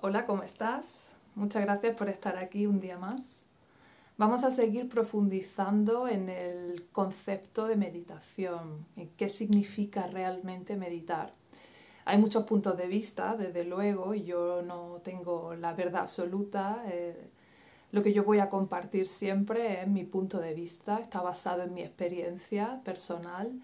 Hola, 0.00 0.26
¿cómo 0.26 0.44
estás? 0.44 1.16
Muchas 1.34 1.64
gracias 1.64 1.96
por 1.96 2.08
estar 2.08 2.36
aquí 2.36 2.66
un 2.66 2.78
día 2.78 2.96
más. 2.98 3.46
Vamos 4.16 4.44
a 4.44 4.52
seguir 4.52 4.88
profundizando 4.88 6.06
en 6.06 6.28
el 6.28 6.86
concepto 6.92 7.66
de 7.66 7.74
meditación, 7.74 8.86
en 8.94 9.08
qué 9.16 9.28
significa 9.28 10.06
realmente 10.06 10.76
meditar. 10.76 11.34
Hay 12.04 12.16
muchos 12.16 12.44
puntos 12.44 12.76
de 12.76 12.86
vista, 12.86 13.34
desde 13.34 13.64
luego, 13.64 14.14
yo 14.14 14.62
no 14.62 15.00
tengo 15.02 15.56
la 15.56 15.74
verdad 15.74 16.02
absoluta. 16.02 16.84
Eh, 16.86 17.28
lo 17.90 18.04
que 18.04 18.12
yo 18.12 18.22
voy 18.22 18.38
a 18.38 18.48
compartir 18.50 19.08
siempre 19.08 19.82
es 19.82 19.88
mi 19.88 20.04
punto 20.04 20.38
de 20.38 20.54
vista, 20.54 21.00
está 21.00 21.22
basado 21.22 21.64
en 21.64 21.74
mi 21.74 21.82
experiencia 21.82 22.82
personal 22.84 23.60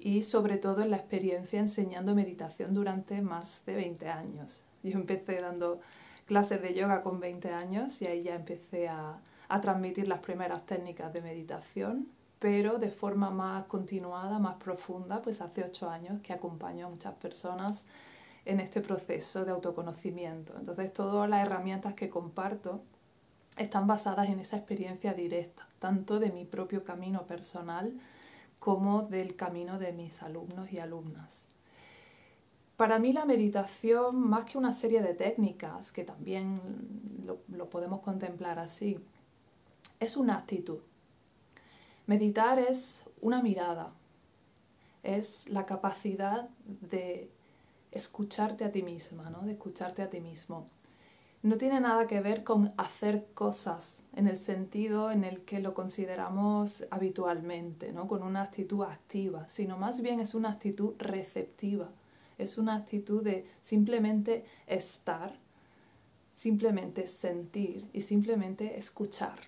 y 0.00 0.24
sobre 0.24 0.56
todo 0.56 0.82
en 0.82 0.90
la 0.90 0.96
experiencia 0.96 1.60
enseñando 1.60 2.16
meditación 2.16 2.74
durante 2.74 3.22
más 3.22 3.64
de 3.66 3.76
20 3.76 4.08
años. 4.08 4.64
Yo 4.92 4.98
empecé 4.98 5.40
dando 5.40 5.80
clases 6.26 6.62
de 6.62 6.74
yoga 6.74 7.02
con 7.02 7.20
20 7.20 7.50
años 7.52 8.00
y 8.02 8.06
ahí 8.06 8.22
ya 8.22 8.34
empecé 8.34 8.88
a, 8.88 9.20
transmitir 9.62 10.08
las 10.08 10.18
primeras 10.18 10.66
técnicas 10.66 11.12
de 11.12 11.22
meditación, 11.22 12.08
pero 12.40 12.78
de 12.78 12.90
forma 12.90 13.30
más 13.30 13.64
continuada, 13.66 14.40
más 14.40 14.56
profunda, 14.56 15.22
pues 15.22 15.40
hace 15.40 15.62
8 15.62 15.88
años 15.88 16.20
que 16.22 16.32
acompaño 16.32 16.86
a 16.86 16.90
muchas 16.90 17.14
personas 17.14 17.86
en 18.44 18.58
este 18.58 18.80
proceso 18.80 19.44
de 19.44 19.52
autoconocimiento. 19.52 20.54
Entonces 20.58 20.92
todas 20.92 21.30
las 21.30 21.46
herramientas 21.46 21.94
que 21.94 22.10
comparto 22.10 22.82
están 23.56 23.86
basadas 23.86 24.28
en 24.28 24.40
esa 24.40 24.56
experiencia 24.56 25.14
directa, 25.14 25.68
tanto 25.78 26.18
de 26.18 26.30
mi 26.30 26.44
propio 26.44 26.82
camino 26.82 27.24
personal 27.24 27.92
como 28.58 29.02
del 29.02 29.36
camino 29.36 29.78
de 29.78 29.92
mis 29.92 30.22
alumnos 30.24 30.72
y 30.72 30.80
alumnas. 30.80 31.46
Para 32.76 32.98
mí 32.98 33.14
la 33.14 33.24
meditación, 33.24 34.20
más 34.20 34.44
que 34.44 34.58
una 34.58 34.74
serie 34.74 35.00
de 35.00 35.14
técnicas, 35.14 35.92
que 35.92 36.04
también 36.04 36.60
lo, 37.24 37.70
podemos 37.70 38.00
contemplar 38.00 38.58
así, 38.58 39.00
es 39.98 40.18
una 40.18 40.36
actitud. 40.36 40.80
Meditar 42.06 42.58
es 42.58 43.04
una 43.22 43.42
mirada, 43.42 43.94
es 45.02 45.48
la 45.48 45.64
capacidad 45.64 46.50
de 46.66 47.30
escucharte 47.92 48.64
a 48.64 48.72
ti 48.72 48.82
misma, 48.82 49.30
¿no? 49.30 49.40
de 49.40 49.52
escucharte 49.52 50.02
a 50.02 50.10
ti 50.10 50.20
mismo. 50.20 50.68
No 51.42 51.56
tiene 51.56 51.80
nada 51.80 52.06
que 52.06 52.20
ver 52.20 52.44
con 52.44 52.74
hacer 52.76 53.26
cosas 53.32 54.02
en 54.14 54.28
el 54.28 54.36
sentido 54.36 55.10
en 55.10 55.24
el 55.24 55.46
que 55.46 55.60
lo 55.60 55.72
consideramos 55.72 56.84
habitualmente, 56.90 57.92
¿no? 57.94 58.06
con 58.06 58.22
una 58.22 58.42
actitud 58.42 58.82
activa, 58.82 59.48
sino 59.48 59.78
más 59.78 60.02
bien 60.02 60.20
es 60.20 60.34
una 60.34 60.50
actitud 60.50 60.94
receptiva 60.98 61.88
es 62.38 62.58
una 62.58 62.76
actitud 62.76 63.22
de 63.22 63.46
simplemente 63.60 64.44
estar, 64.66 65.38
simplemente 66.32 67.06
sentir 67.06 67.88
y 67.92 68.02
simplemente 68.02 68.78
escuchar. 68.78 69.38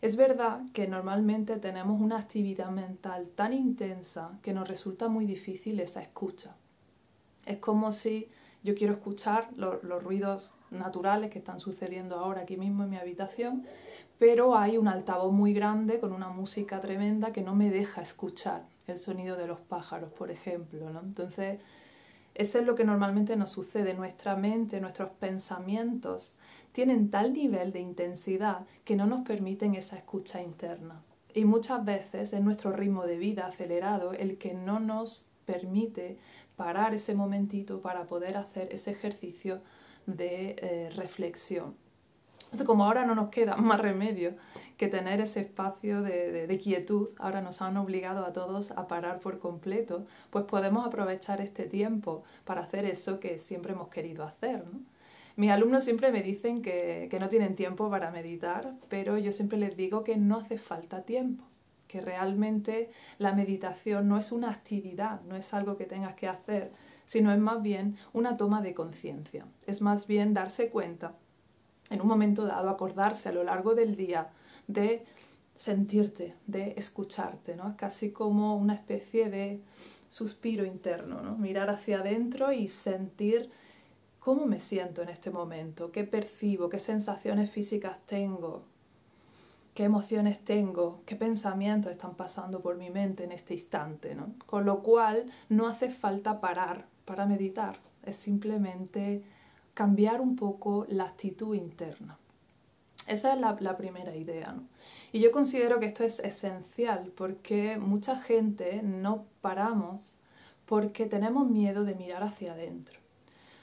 Es 0.00 0.16
verdad 0.16 0.62
que 0.72 0.88
normalmente 0.88 1.58
tenemos 1.58 2.00
una 2.00 2.18
actividad 2.18 2.70
mental 2.70 3.28
tan 3.28 3.52
intensa 3.52 4.38
que 4.42 4.54
nos 4.54 4.66
resulta 4.66 5.08
muy 5.08 5.26
difícil 5.26 5.78
esa 5.78 6.00
escucha. 6.00 6.56
Es 7.44 7.58
como 7.58 7.92
si 7.92 8.28
yo 8.62 8.74
quiero 8.74 8.94
escuchar 8.94 9.50
los, 9.56 9.82
ruidos 10.02 10.52
naturales 10.70 11.30
que 11.30 11.38
están 11.38 11.58
sucediendo 11.58 12.16
ahora 12.16 12.42
aquí 12.42 12.56
mismo 12.56 12.84
en 12.84 12.90
mi 12.90 12.96
habitación, 12.96 13.66
pero 14.18 14.56
hay 14.56 14.78
un 14.78 14.88
altavoz 14.88 15.32
muy 15.32 15.52
grande 15.52 16.00
con 16.00 16.12
una 16.12 16.28
música 16.28 16.80
tremenda 16.80 17.32
que 17.32 17.42
no 17.42 17.54
me 17.54 17.70
deja 17.70 18.00
escuchar 18.00 18.69
el 18.86 18.98
sonido 18.98 19.36
de 19.36 19.46
los 19.46 19.60
pájaros, 19.60 20.12
por 20.12 20.30
ejemplo. 20.30 20.90
¿no? 20.90 21.00
Entonces, 21.00 21.60
eso 22.34 22.58
es 22.58 22.66
lo 22.66 22.74
que 22.74 22.84
normalmente 22.84 23.36
nos 23.36 23.50
sucede. 23.50 23.94
Nuestra 23.94 24.36
mente, 24.36 24.80
nuestros 24.80 25.10
pensamientos 25.10 26.36
tienen 26.72 27.10
tal 27.10 27.32
nivel 27.32 27.72
de 27.72 27.80
intensidad 27.80 28.66
que 28.84 28.96
no 28.96 29.06
nos 29.06 29.26
permiten 29.26 29.74
esa 29.74 29.96
escucha 29.96 30.42
interna. 30.42 31.02
Y 31.34 31.44
muchas 31.44 31.84
veces 31.84 32.32
es 32.32 32.40
nuestro 32.40 32.72
ritmo 32.72 33.06
de 33.06 33.18
vida 33.18 33.46
acelerado 33.46 34.12
el 34.12 34.38
que 34.38 34.54
no 34.54 34.80
nos 34.80 35.26
permite 35.46 36.18
parar 36.56 36.94
ese 36.94 37.14
momentito 37.14 37.80
para 37.80 38.06
poder 38.06 38.36
hacer 38.36 38.68
ese 38.72 38.90
ejercicio 38.90 39.60
de 40.06 40.56
eh, 40.58 40.90
reflexión. 40.90 41.74
Como 42.66 42.84
ahora 42.84 43.06
no 43.06 43.14
nos 43.14 43.30
queda 43.30 43.56
más 43.56 43.80
remedio 43.80 44.34
que 44.76 44.88
tener 44.88 45.20
ese 45.20 45.40
espacio 45.40 46.02
de, 46.02 46.60
quietud, 46.62 47.08
ahora 47.18 47.40
nos 47.40 47.62
han 47.62 47.76
obligado 47.76 48.24
a 48.24 48.32
todos 48.32 48.72
a 48.72 48.88
parar 48.88 49.20
por 49.20 49.38
completo, 49.38 50.04
pues 50.30 50.44
podemos 50.46 50.86
aprovechar 50.86 51.40
este 51.40 51.66
tiempo 51.66 52.24
para 52.44 52.62
hacer 52.62 52.84
eso 52.84 53.20
que 53.20 53.38
siempre 53.38 53.72
hemos 53.72 53.88
querido 53.88 54.24
hacer. 54.24 54.64
Mis 55.36 55.50
alumnos 55.50 55.84
siempre 55.84 56.10
me 56.10 56.22
dicen 56.22 56.60
que, 56.60 57.08
que 57.10 57.20
no 57.20 57.28
tienen 57.28 57.54
tiempo 57.56 57.88
para 57.88 58.10
meditar, 58.10 58.74
pero 58.88 59.16
yo 59.16 59.32
siempre 59.32 59.58
les 59.58 59.76
digo 59.76 60.02
que 60.02 60.16
no 60.16 60.38
hace 60.38 60.58
falta 60.58 61.02
tiempo 61.02 61.44
que 61.86 62.00
realmente 62.00 62.92
la 63.18 63.32
meditación 63.32 64.06
no 64.06 64.16
es 64.16 64.30
una 64.30 64.50
actividad, 64.50 65.22
no 65.22 65.34
es 65.34 65.52
algo 65.52 65.76
que 65.76 65.86
tengas 65.86 66.14
que 66.14 66.28
hacer, 66.28 66.70
sino 67.04 67.32
es 67.32 67.38
más 67.40 67.62
bien 67.62 67.96
una 68.12 68.36
toma 68.36 68.62
de 68.62 68.74
conciencia, 68.74 69.44
es 69.66 69.82
más 69.82 70.06
bien 70.06 70.32
darse 70.32 70.70
cuenta 70.70 71.16
en 71.90 72.00
un 72.00 72.06
momento 72.06 72.46
dado 72.46 72.70
acordarse 72.70 73.28
a 73.28 73.32
lo 73.32 73.44
largo 73.44 73.74
del 73.74 73.96
día 73.96 74.30
de 74.66 75.04
sentirte, 75.54 76.36
de 76.46 76.74
escucharte, 76.78 77.56
¿no? 77.56 77.68
Es 77.68 77.74
casi 77.74 78.12
como 78.12 78.56
una 78.56 78.74
especie 78.74 79.28
de 79.28 79.60
suspiro 80.08 80.64
interno, 80.64 81.20
¿no? 81.20 81.36
Mirar 81.36 81.68
hacia 81.68 82.00
adentro 82.00 82.52
y 82.52 82.68
sentir 82.68 83.50
cómo 84.20 84.46
me 84.46 84.60
siento 84.60 85.02
en 85.02 85.08
este 85.08 85.30
momento, 85.30 85.92
qué 85.92 86.04
percibo, 86.04 86.68
qué 86.68 86.78
sensaciones 86.78 87.50
físicas 87.50 87.98
tengo, 88.06 88.64
qué 89.74 89.84
emociones 89.84 90.44
tengo, 90.44 91.02
qué 91.06 91.16
pensamientos 91.16 91.92
están 91.92 92.14
pasando 92.14 92.60
por 92.60 92.76
mi 92.76 92.90
mente 92.90 93.24
en 93.24 93.32
este 93.32 93.54
instante, 93.54 94.14
¿no? 94.14 94.34
Con 94.46 94.64
lo 94.64 94.82
cual 94.82 95.30
no 95.48 95.68
hace 95.68 95.90
falta 95.90 96.40
parar 96.40 96.86
para 97.04 97.26
meditar, 97.26 97.80
es 98.02 98.16
simplemente 98.16 99.24
cambiar 99.74 100.20
un 100.20 100.36
poco 100.36 100.86
la 100.88 101.04
actitud 101.04 101.54
interna. 101.54 102.18
Esa 103.06 103.32
es 103.32 103.40
la, 103.40 103.76
primera 103.76 104.14
idea. 104.14 104.54
Y 105.10 105.20
yo 105.20 105.32
considero 105.32 105.80
que 105.80 105.86
esto 105.86 106.04
es 106.04 106.20
esencial 106.20 107.12
porque 107.16 107.76
mucha 107.76 108.16
gente 108.16 108.82
no 108.82 109.24
paramos 109.40 110.16
porque 110.64 111.06
tenemos 111.06 111.48
miedo 111.48 111.84
de 111.84 111.96
mirar 111.96 112.22
hacia 112.22 112.52
adentro. 112.52 113.00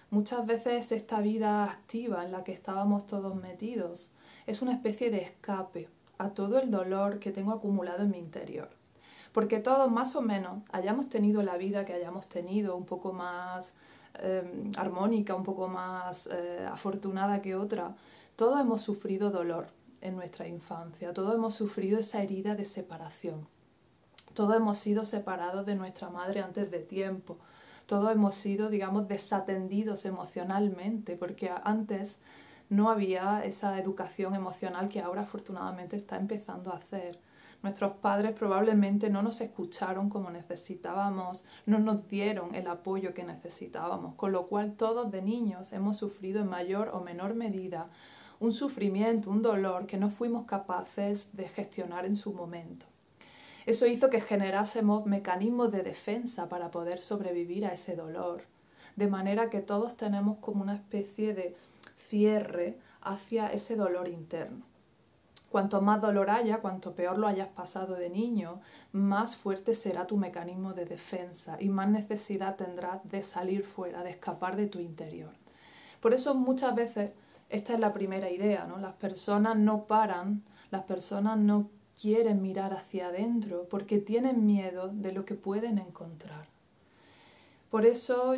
Muchas 0.10 0.46
veces 0.46 0.92
esta 0.92 1.22
vida 1.22 1.64
activa 1.64 2.26
en 2.26 2.32
la 2.32 2.44
que 2.44 2.52
estábamos 2.52 3.08
todos 3.08 3.36
metidos 3.36 4.14
es 4.48 4.62
una 4.62 4.74
especie 4.74 5.12
de 5.12 5.20
escape 5.20 5.88
a 6.18 6.32
todo 6.32 6.60
el 6.60 6.72
dolor 6.72 7.20
que 7.20 7.32
tengo 7.32 7.54
acumulado 7.54 8.04
en 8.04 8.12
mi 8.12 8.18
interior. 8.18 8.70
Porque 9.32 9.60
todos 9.60 9.90
más 9.90 10.16
o 10.16 10.22
menos 10.22 10.64
hayamos 10.72 11.08
tenido 11.10 11.44
la 11.44 11.58
vida 11.58 11.86
que 11.86 11.94
hayamos 11.94 12.28
tenido, 12.28 12.76
un 12.76 12.86
poco 12.86 13.14
más 13.14 13.76
Em, 14.20 14.72
armónica, 14.76 15.36
un 15.36 15.44
poco 15.44 15.68
más 15.68 16.28
eh, 16.28 16.66
afortunada 16.72 17.40
que 17.42 17.56
otra, 17.56 17.96
todos 18.36 18.60
hemos 18.60 18.82
sufrido 18.82 19.30
dolor 19.30 19.68
en 20.02 20.16
nuestra 20.16 20.48
infancia, 20.48 21.14
todos 21.14 21.36
hemos 21.36 21.54
sufrido 21.54 22.00
esa 22.00 22.24
herida 22.24 22.56
de 22.56 22.66
separación, 22.66 23.48
todos 24.34 24.56
hemos 24.56 24.80
sido 24.80 25.06
separados 25.06 25.68
de 25.68 25.76
nuestra 25.76 26.10
madre 26.10 26.42
antes 26.42 26.72
de 26.72 26.80
tiempo, 26.80 27.38
todos 27.86 28.12
hemos 28.12 28.34
sido, 28.34 28.70
digamos, 28.72 29.08
desatendidos 29.08 30.06
emocionalmente, 30.06 31.16
porque 31.16 31.52
antes 31.64 32.22
no 32.70 32.90
había 32.90 33.46
esa 33.46 33.78
educación 33.80 34.34
emocional 34.34 34.90
que 34.90 35.00
ahora 35.00 35.22
afortunadamente 35.22 35.96
está 35.96 36.18
empezando 36.18 36.72
a 36.72 36.78
hacer. 36.78 37.20
Nuestros 37.64 37.94
padres 37.94 38.34
probablemente 38.34 39.10
no 39.10 39.24
nos 39.24 39.42
escucharon 39.42 40.10
como 40.10 40.30
necesitábamos, 40.30 41.44
no 41.66 41.80
nos 41.80 42.08
dieron 42.08 42.54
el 42.54 42.68
apoyo 42.68 43.14
que 43.14 43.24
necesitábamos, 43.24 44.16
con 44.16 44.32
lo 44.32 44.46
cual 44.46 44.74
todos 44.74 45.12
de 45.12 45.22
niños 45.22 45.74
hemos 45.74 45.98
sufrido 45.98 46.42
en 46.42 46.48
mayor 46.48 46.90
o 46.94 47.02
menor 47.02 47.34
medida 47.34 47.90
un 48.40 48.52
sufrimiento, 48.52 49.32
un 49.32 49.42
dolor 49.42 49.88
que 49.88 49.98
no 49.98 50.10
fuimos 50.10 50.46
capaces 50.46 51.36
de 51.36 51.48
gestionar 51.48 52.06
en 52.06 52.16
su 52.16 52.34
momento. 52.34 52.86
Eso 53.66 53.86
hizo 53.88 54.10
que 54.10 54.22
generásemos 54.22 55.06
mecanismos 55.06 55.72
de 55.72 55.84
defensa 55.84 56.48
para 56.48 56.72
poder 56.72 57.00
sobrevivir 57.00 57.66
a 57.66 57.74
ese 57.74 57.96
dolor, 57.96 58.44
de 58.96 59.08
manera 59.08 59.50
que 59.50 59.62
todos 59.62 59.98
tenemos 59.98 60.38
como 60.38 60.62
una 60.62 60.76
especie 60.76 61.34
de 61.34 61.56
cierre 61.98 62.78
hacia 63.02 63.52
ese 63.52 63.76
dolor 63.76 64.08
interno. 64.08 64.64
Cuanto 65.52 65.82
más 65.82 66.02
dolor 66.02 66.30
haya, 66.30 66.60
cuanto 66.60 66.94
peor 66.94 67.18
lo 67.18 67.28
hayas 67.28 67.48
pasado 67.48 67.96
de 67.96 68.10
niño, 68.10 68.60
más 68.92 69.38
fuerte 69.38 69.74
será 69.74 70.06
tu 70.06 70.18
mecanismo 70.18 70.74
de 70.74 70.86
defensa 70.86 71.58
y 71.60 71.70
más 71.70 71.90
necesidad 71.90 72.58
tendrás 72.58 73.00
de 73.10 73.24
salir 73.24 73.64
fuera, 73.64 74.04
de 74.04 74.10
escapar 74.10 74.58
de 74.58 74.68
tu 74.68 74.80
interior. 74.80 75.32
Por 76.02 76.14
eso 76.14 76.36
muchas 76.36 76.76
veces 76.76 77.12
esta 77.50 77.74
es 77.74 77.80
la 77.80 77.94
primera 77.94 78.30
idea, 78.30 78.66
¿no? 78.66 78.78
Las 78.78 78.96
personas 78.96 79.56
no 79.56 79.86
paran, 79.86 80.44
las 80.70 80.84
personas 80.84 81.38
no 81.38 81.70
quieren 82.00 82.42
mirar 82.42 82.74
hacia 82.74 83.08
adentro 83.08 83.68
porque 83.70 84.00
tienen 84.00 84.46
miedo 84.46 84.90
de 84.90 85.14
lo 85.14 85.26
que 85.26 85.36
pueden 85.36 85.80
encontrar. 85.80 86.48
Por 87.70 87.86
eso 87.86 88.36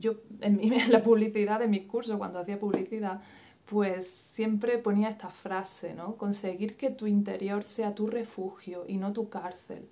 yo 0.00 0.16
en, 0.40 0.60
en 0.72 0.92
la 0.92 1.02
publicidad 1.02 1.58
de 1.58 1.68
mis 1.68 1.86
cursos, 1.86 2.18
cuando 2.18 2.38
hacía 2.38 2.60
publicidad, 2.60 3.22
pues 3.66 4.08
siempre 4.08 4.78
ponía 4.78 5.08
esta 5.08 5.30
frase, 5.30 5.92
¿no? 5.94 6.16
Conseguir 6.16 6.76
que 6.76 6.90
tu 6.90 7.06
interior 7.06 7.64
sea 7.64 7.94
tu 7.94 8.06
refugio 8.06 8.84
y 8.86 8.96
no 8.96 9.12
tu 9.12 9.28
cárcel. 9.28 9.88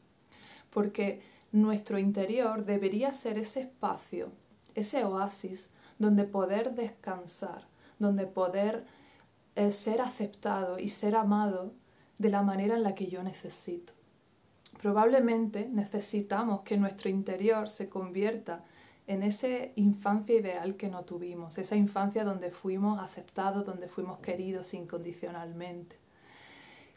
Porque 0.71 1.21
nuestro 1.51 1.99
interior 1.99 2.65
debería 2.65 3.13
ser 3.13 3.39
ese 3.39 3.63
espacio, 3.63 4.31
ese 4.75 5.05
oasis 5.05 5.71
donde 5.99 6.25
poder 6.25 6.75
descansar, 6.75 7.67
donde 7.99 8.27
poder 8.27 8.85
eh, 9.57 9.73
ser 9.73 10.01
aceptado 10.01 10.79
y 10.79 10.89
ser 10.89 11.17
amado 11.17 11.73
de 12.19 12.31
la 12.31 12.43
manera 12.43 12.77
en 12.77 12.83
la 12.85 12.95
que 12.95 13.09
yo 13.09 13.23
necesito. 13.23 13.93
Probablemente 14.81 15.69
necesitamos 15.69 16.63
que 16.63 16.77
nuestro 16.77 17.09
interior 17.09 17.69
se 17.69 17.89
convierta 17.89 18.65
en 19.07 19.23
esa 19.23 19.49
infancia 19.77 20.37
ideal 20.37 20.77
que 20.77 20.89
no 20.89 21.05
tuvimos, 21.05 21.59
esa 21.59 21.77
infancia 21.77 22.25
donde 22.25 22.51
fuimos 22.51 23.01
aceptados, 23.01 23.67
donde 23.67 23.89
fuimos 23.89 24.19
queridos 24.21 24.73
incondicionalmente. 24.75 25.97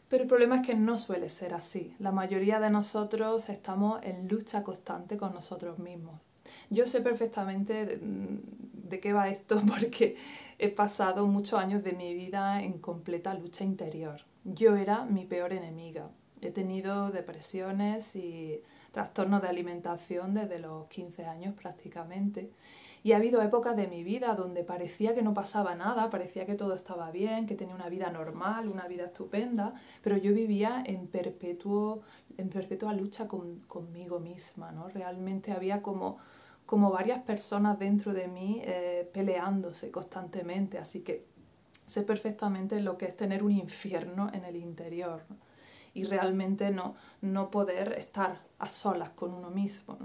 Pero 0.09 0.23
el 0.23 0.29
problema 0.29 0.57
es 0.57 0.65
que 0.65 0.75
no 0.75 0.97
suele 0.97 1.27
ser 1.27 1.53
así. 1.53 1.93
La 1.99 2.11
mayoría 2.11 2.59
de 2.61 2.69
nosotros 2.69 3.49
estamos 3.49 4.01
en 4.03 4.27
lucha 4.29 4.63
constante 4.63 5.17
con 5.17 5.33
nosotros 5.33 5.79
mismos. 5.79 6.21
Yo 6.69 6.85
sé 6.85 7.01
perfectamente 7.01 7.99
de, 8.01 8.99
qué 9.01 9.11
va 9.11 9.27
esto 9.27 9.61
porque 9.67 10.15
he 10.59 10.69
pasado 10.69 11.27
muchos 11.27 11.59
años 11.59 11.83
de 11.83 11.91
mi 11.91 12.13
vida 12.13 12.63
en 12.63 12.79
completa 12.79 13.33
lucha 13.33 13.65
interior. 13.65 14.21
Yo 14.45 14.77
era 14.77 15.03
mi 15.03 15.25
peor 15.25 15.51
enemiga. 15.51 16.09
He 16.39 16.51
tenido 16.51 17.11
depresiones 17.11 18.15
y 18.15 18.61
trastornos 18.97 19.43
de 19.43 19.47
alimentación 19.47 20.33
desde 20.33 20.57
los 20.57 20.87
15 20.87 21.27
años 21.27 21.53
prácticamente. 21.53 22.49
Y 23.03 23.11
ha 23.11 23.17
habido 23.17 23.43
épocas 23.43 23.75
de 23.75 23.85
mi 23.85 24.03
vida 24.03 24.33
donde 24.33 24.63
parecía 24.63 25.13
que 25.13 25.21
no 25.21 25.35
pasaba 25.35 25.75
nada, 25.75 26.09
parecía 26.09 26.47
que 26.47 26.55
todo 26.55 26.73
estaba 26.73 27.11
bien, 27.11 27.45
que 27.45 27.53
tenía 27.53 27.75
una 27.75 27.89
vida 27.89 28.09
normal, 28.09 28.67
una 28.67 28.87
vida 28.87 29.05
estupenda, 29.05 29.75
pero 30.01 30.17
yo 30.17 30.33
vivía 30.33 30.81
en, 30.83 31.05
perpetuo, 31.05 32.01
en 32.39 32.49
perpetua 32.49 32.91
lucha 32.93 33.27
conmigo 33.27 34.19
misma, 34.19 34.71
¿no? 34.71 34.87
Realmente 34.87 35.51
había 35.51 35.83
como, 35.83 36.17
como 36.65 36.89
varias 36.89 37.21
personas 37.21 37.77
dentro 37.77 38.15
de 38.15 38.27
mí 38.27 38.63
eh, 38.63 39.07
peleándose 39.13 39.91
constantemente, 39.91 40.79
así 40.79 41.01
que 41.01 41.23
sé 41.85 42.01
perfectamente 42.01 42.81
lo 42.81 42.97
que 42.97 43.05
es 43.05 43.15
tener 43.15 43.43
un 43.43 43.51
infierno 43.51 44.31
en 44.33 44.43
el 44.43 44.55
interior 44.55 45.21
y 45.97 46.03
realmente 46.03 46.69
no, 46.69 46.95
no 47.21 47.49
poder 47.49 47.93
estar 47.97 48.43
a 48.59 48.69
solas 48.69 49.09
con 49.09 49.33
uno 49.33 49.49
mismo. 49.49 49.97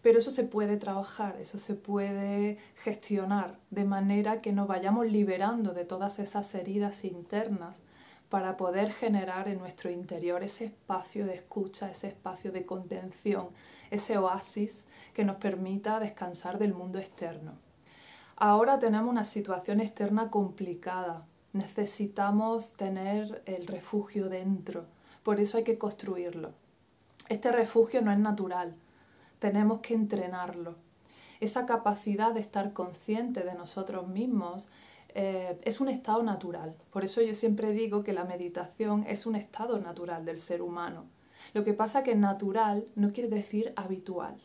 Pero 0.00 0.20
eso 0.20 0.30
se 0.30 0.44
puede 0.44 0.76
trabajar, 0.76 1.40
eso 1.40 1.58
se 1.58 1.74
puede 1.74 2.58
gestionar 2.76 3.58
de 3.70 3.84
manera 3.84 4.40
que 4.40 4.52
nos 4.52 4.68
vayamos 4.68 5.06
liberando 5.06 5.72
de 5.72 5.84
todas 5.84 6.20
esas 6.20 6.54
heridas 6.54 7.04
internas 7.04 7.82
para 8.28 8.56
poder 8.56 8.92
generar 8.92 9.48
en 9.48 9.58
nuestro 9.58 9.90
interior 9.90 10.44
ese 10.44 10.66
espacio 10.66 11.26
de 11.26 11.34
escucha, 11.34 11.90
ese 11.90 12.08
espacio 12.08 12.52
de 12.52 12.64
contención, 12.64 13.48
ese 13.90 14.16
oasis 14.18 14.86
que 15.14 15.24
nos 15.24 15.36
permita 15.36 15.98
descansar 15.98 16.58
del 16.58 16.74
mundo 16.74 17.00
externo. 17.00 17.58
Ahora 18.36 18.78
tenemos 18.78 19.10
una 19.10 19.24
situación 19.24 19.80
externa 19.80 20.30
complicada, 20.30 21.26
necesitamos 21.52 22.72
tener 22.74 23.42
el 23.46 23.66
refugio 23.66 24.28
dentro, 24.28 24.86
por 25.24 25.40
eso 25.40 25.56
hay 25.56 25.64
que 25.64 25.78
construirlo. 25.78 26.52
Este 27.28 27.50
refugio 27.50 28.02
no 28.02 28.12
es 28.12 28.18
natural, 28.18 28.76
tenemos 29.40 29.80
que 29.80 29.94
entrenarlo. 29.94 30.76
Esa 31.40 31.66
capacidad 31.66 32.32
de 32.32 32.40
estar 32.40 32.72
consciente 32.72 33.40
de 33.40 33.54
nosotros 33.54 34.06
mismos 34.06 34.68
eh, 35.14 35.58
es 35.62 35.80
un 35.80 35.88
estado 35.88 36.22
natural. 36.22 36.76
Por 36.90 37.04
eso 37.04 37.22
yo 37.22 37.34
siempre 37.34 37.72
digo 37.72 38.04
que 38.04 38.12
la 38.12 38.24
meditación 38.24 39.04
es 39.08 39.26
un 39.26 39.34
estado 39.34 39.78
natural 39.80 40.24
del 40.24 40.38
ser 40.38 40.60
humano. 40.62 41.06
Lo 41.54 41.64
que 41.64 41.74
pasa 41.74 42.04
que 42.04 42.14
natural 42.14 42.86
no 42.94 43.12
quiere 43.12 43.28
decir 43.28 43.72
habitual. 43.76 44.40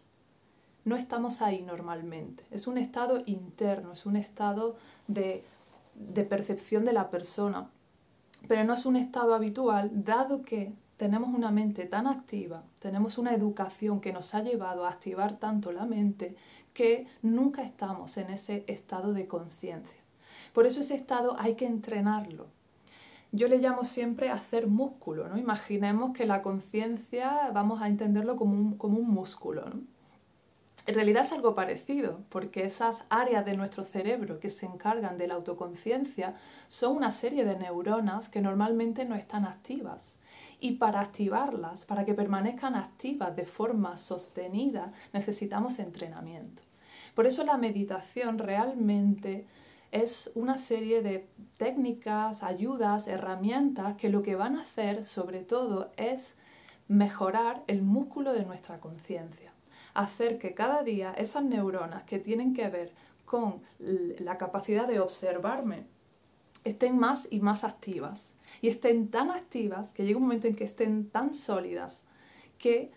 No 0.85 0.95
estamos 0.95 1.41
ahí 1.41 1.61
normalmente. 1.61 2.45
Es 2.51 2.67
un 2.67 2.77
estado 2.77 3.21
interno, 3.25 3.93
es 3.93 4.05
un 4.05 4.15
estado 4.15 4.77
de, 5.07 5.43
de 5.95 6.23
percepción 6.23 6.85
de 6.85 6.93
la 6.93 7.09
persona. 7.09 7.69
Pero 8.47 8.63
no 8.63 8.73
es 8.73 8.85
un 8.85 8.95
estado 8.95 9.35
habitual, 9.35 9.91
dado 10.03 10.41
que 10.41 10.73
tenemos 10.97 11.33
una 11.33 11.51
mente 11.51 11.85
tan 11.85 12.07
activa, 12.07 12.63
tenemos 12.79 13.17
una 13.17 13.33
educación 13.33 14.01
que 14.01 14.11
nos 14.11 14.35
ha 14.35 14.41
llevado 14.43 14.85
a 14.85 14.89
activar 14.89 15.37
tanto 15.37 15.71
la 15.71 15.85
mente 15.85 16.35
que 16.73 17.07
nunca 17.21 17.63
estamos 17.63 18.17
en 18.17 18.29
ese 18.29 18.63
estado 18.67 19.13
de 19.13 19.27
conciencia. 19.27 19.99
Por 20.53 20.65
eso 20.65 20.81
ese 20.81 20.95
estado 20.95 21.35
hay 21.39 21.55
que 21.55 21.65
entrenarlo. 21.65 22.47
Yo 23.31 23.47
le 23.47 23.59
llamo 23.59 23.83
siempre 23.83 24.29
hacer 24.29 24.67
músculo, 24.67 25.29
¿no? 25.29 25.37
Imaginemos 25.37 26.13
que 26.13 26.25
la 26.25 26.41
conciencia 26.41 27.51
vamos 27.53 27.81
a 27.81 27.87
entenderlo 27.87 28.35
como 28.35 28.55
un, 28.55 28.77
como 28.77 28.97
un 28.97 29.09
músculo, 29.09 29.69
¿no? 29.69 29.81
En 30.89 30.95
realidad 30.95 31.21
es 31.21 31.33
algo 31.33 31.53
parecido, 31.53 32.21
porque 32.29 32.65
esas 32.65 33.05
áreas 33.11 33.45
de 33.45 33.55
nuestro 33.55 33.83
cerebro 33.83 34.39
que 34.39 34.49
se 34.49 34.65
encargan 34.65 35.19
de 35.19 35.27
la 35.27 35.35
autoconciencia 35.35 36.33
son 36.67 36.95
una 36.97 37.11
serie 37.11 37.45
de 37.45 37.55
neuronas 37.55 38.27
que 38.27 38.41
normalmente 38.41 39.05
no 39.05 39.13
están 39.13 39.45
activas 39.45 40.17
y 40.59 40.77
para 40.77 41.01
activarlas, 41.01 41.85
para 41.85 42.05
que 42.05 42.15
permanezcan 42.15 42.73
activas 42.73 43.35
de 43.35 43.45
forma 43.45 43.97
sostenida, 43.99 44.91
necesitamos 45.13 45.77
entrenamiento. 45.77 46.63
Por 47.13 47.27
eso 47.27 47.43
la 47.43 47.57
meditación 47.57 48.39
realmente 48.39 49.45
es 49.91 50.31
una 50.33 50.57
serie 50.57 51.03
de 51.03 51.29
técnicas, 51.57 52.41
ayudas, 52.41 53.07
herramientas 53.07 53.95
que 53.95 54.09
lo 54.09 54.23
que 54.23 54.35
van 54.35 54.55
a 54.55 54.61
hacer 54.61 55.05
sobre 55.05 55.41
todo 55.41 55.91
es 55.97 56.33
mejorar 56.87 57.63
el 57.67 57.83
músculo 57.83 58.33
de 58.33 58.43
nuestra 58.43 58.79
conciencia, 58.79 59.53
hacer 59.99 60.39
que 60.39 60.53
cada 60.53 60.83
día 60.83 61.13
esas 61.17 61.43
neuronas 61.43 62.03
que 62.03 62.19
tienen 62.19 62.53
que 62.53 62.69
ver 62.69 62.93
con 63.25 63.61
la 63.79 64.37
capacidad 64.37 64.87
de 64.87 65.01
observarme 65.01 65.85
estén 66.63 66.97
más 66.97 67.27
y 67.29 67.41
más 67.41 67.63
activas 67.63 68.37
y 68.61 68.69
estén 68.69 69.09
tan 69.09 69.29
activas 69.29 69.91
que 69.91 70.03
llegue 70.03 70.15
un 70.15 70.23
momento 70.23 70.47
en 70.47 70.55
que 70.55 70.63
estén 70.63 71.09
tan 71.09 71.33
sólidas 71.33 72.05
que 72.57 72.91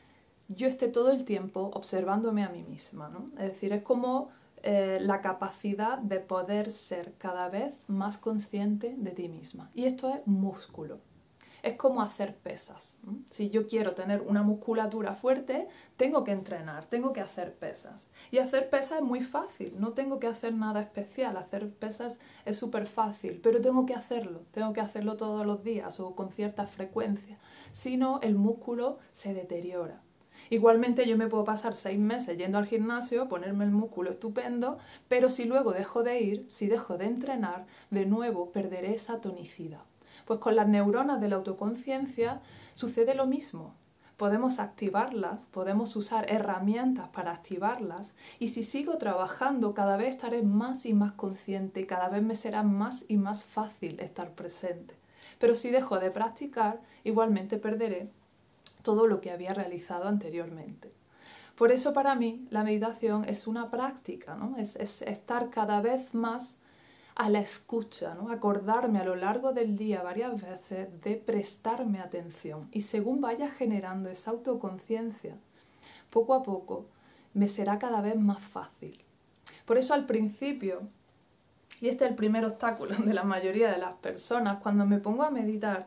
yo 0.48 0.68
esté 0.68 0.88
todo 0.88 1.10
el 1.10 1.24
tiempo 1.24 1.70
observándome 1.74 2.44
a 2.44 2.50
mí 2.50 2.62
misma. 2.62 3.08
¿no? 3.08 3.30
Es 3.38 3.50
decir, 3.52 3.72
es 3.72 3.82
como 3.82 4.30
eh, 4.62 4.98
la 5.00 5.20
capacidad 5.22 5.98
de 5.98 6.20
poder 6.20 6.70
ser 6.70 7.14
cada 7.18 7.48
vez 7.48 7.74
más 7.88 8.16
consciente 8.16 8.94
de 8.96 9.10
ti 9.10 9.28
misma. 9.28 9.70
Y 9.74 9.86
esto 9.86 10.08
es 10.08 10.24
músculo 10.26 11.00
es 11.62 11.76
como 11.76 12.02
hacer 12.02 12.36
pesas. 12.36 12.98
Si 13.30 13.50
yo 13.50 13.68
quiero 13.68 13.94
tener 13.94 14.22
una 14.22 14.42
musculatura 14.42 15.14
fuerte, 15.14 15.68
tengo 15.96 16.24
que 16.24 16.32
entrenar, 16.32 16.86
tengo 16.86 17.12
que 17.12 17.20
hacer 17.20 17.54
pesas. 17.54 18.08
Y 18.30 18.38
hacer 18.38 18.68
pesas 18.68 18.98
es 18.98 19.04
muy 19.04 19.22
fácil, 19.22 19.74
no 19.78 19.92
tengo 19.92 20.18
que 20.18 20.26
hacer 20.26 20.54
nada 20.54 20.80
especial, 20.80 21.36
hacer 21.36 21.70
pesas 21.70 22.18
es 22.44 22.56
súper 22.56 22.86
fácil, 22.86 23.40
pero 23.42 23.60
tengo 23.60 23.86
que 23.86 23.94
hacerlo, 23.94 24.42
tengo 24.50 24.72
que 24.72 24.80
hacerlo 24.80 25.16
todos 25.16 25.46
los 25.46 25.62
días 25.62 26.00
o 26.00 26.14
con 26.16 26.30
cierta 26.30 26.66
frecuencia, 26.66 27.38
si 27.70 27.96
no 27.96 28.20
el 28.22 28.34
músculo 28.34 28.98
se 29.12 29.34
deteriora. 29.34 30.02
Igualmente 30.50 31.06
yo 31.06 31.16
me 31.16 31.28
puedo 31.28 31.44
pasar 31.44 31.74
seis 31.74 31.98
meses 31.98 32.36
yendo 32.36 32.58
al 32.58 32.66
gimnasio, 32.66 33.28
ponerme 33.28 33.64
el 33.64 33.70
músculo 33.70 34.10
estupendo, 34.10 34.78
pero 35.08 35.28
si 35.28 35.44
luego 35.44 35.72
dejo 35.72 36.02
de 36.02 36.20
ir, 36.20 36.46
si 36.48 36.66
dejo 36.66 36.98
de 36.98 37.06
entrenar, 37.06 37.66
de 37.90 38.06
nuevo 38.06 38.50
perderé 38.50 38.94
esa 38.94 39.20
tonicidad. 39.20 39.91
Pues 40.26 40.38
con 40.40 40.56
las 40.56 40.68
neuronas 40.68 41.20
de 41.20 41.28
la 41.28 41.36
autoconciencia 41.36 42.40
sucede 42.74 43.14
lo 43.14 43.26
mismo. 43.26 43.74
Podemos 44.16 44.60
activarlas, 44.60 45.46
podemos 45.46 45.96
usar 45.96 46.30
herramientas 46.30 47.08
para 47.08 47.32
activarlas 47.32 48.14
y 48.38 48.48
si 48.48 48.62
sigo 48.62 48.98
trabajando 48.98 49.74
cada 49.74 49.96
vez 49.96 50.10
estaré 50.10 50.42
más 50.42 50.86
y 50.86 50.94
más 50.94 51.12
consciente 51.12 51.80
y 51.80 51.86
cada 51.86 52.08
vez 52.08 52.22
me 52.22 52.34
será 52.34 52.62
más 52.62 53.04
y 53.08 53.16
más 53.16 53.44
fácil 53.44 53.98
estar 54.00 54.32
presente. 54.34 54.94
Pero 55.38 55.56
si 55.56 55.70
dejo 55.70 55.98
de 55.98 56.10
practicar, 56.10 56.80
igualmente 57.02 57.58
perderé 57.58 58.10
todo 58.82 59.06
lo 59.06 59.20
que 59.20 59.32
había 59.32 59.54
realizado 59.54 60.06
anteriormente. 60.06 60.92
Por 61.56 61.72
eso 61.72 61.92
para 61.92 62.14
mí 62.14 62.46
la 62.50 62.64
meditación 62.64 63.24
es 63.24 63.46
una 63.46 63.70
práctica, 63.70 64.36
¿no? 64.36 64.56
es, 64.56 64.76
es 64.76 65.02
estar 65.02 65.50
cada 65.50 65.80
vez 65.80 66.14
más 66.14 66.58
a 67.14 67.28
la 67.28 67.40
escucha, 67.40 68.16
acordarme 68.30 69.00
a 69.00 69.04
lo 69.04 69.16
largo 69.16 69.52
del 69.52 69.76
día 69.76 70.02
varias 70.02 70.40
veces 70.40 70.88
de 71.02 71.16
prestarme 71.16 72.00
atención 72.00 72.68
y 72.72 72.82
según 72.82 73.20
vaya 73.20 73.50
generando 73.50 74.08
esa 74.08 74.30
autoconciencia, 74.30 75.36
poco 76.10 76.34
a 76.34 76.42
poco 76.42 76.86
me 77.34 77.48
será 77.48 77.78
cada 77.78 78.00
vez 78.00 78.16
más 78.16 78.40
fácil. 78.42 79.02
Por 79.64 79.78
eso 79.78 79.94
al 79.94 80.06
principio, 80.06 80.82
y 81.80 81.88
este 81.88 82.04
es 82.04 82.10
el 82.10 82.16
primer 82.16 82.44
obstáculo 82.44 82.96
de 82.96 83.14
la 83.14 83.24
mayoría 83.24 83.70
de 83.70 83.78
las 83.78 83.94
personas, 83.94 84.62
cuando 84.62 84.86
me 84.86 84.98
pongo 84.98 85.22
a 85.22 85.30
meditar, 85.30 85.86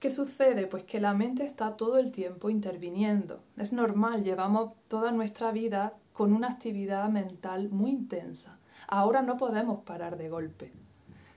¿qué 0.00 0.10
sucede? 0.10 0.66
Pues 0.66 0.84
que 0.84 1.00
la 1.00 1.14
mente 1.14 1.44
está 1.44 1.76
todo 1.76 1.98
el 1.98 2.10
tiempo 2.10 2.50
interviniendo. 2.50 3.40
Es 3.56 3.72
normal, 3.72 4.24
llevamos 4.24 4.72
toda 4.88 5.12
nuestra 5.12 5.52
vida 5.52 5.94
con 6.12 6.32
una 6.32 6.48
actividad 6.48 7.08
mental 7.08 7.70
muy 7.70 7.90
intensa. 7.90 8.58
Ahora 8.88 9.22
no 9.22 9.36
podemos 9.36 9.84
parar 9.84 10.16
de 10.16 10.28
golpe. 10.28 10.72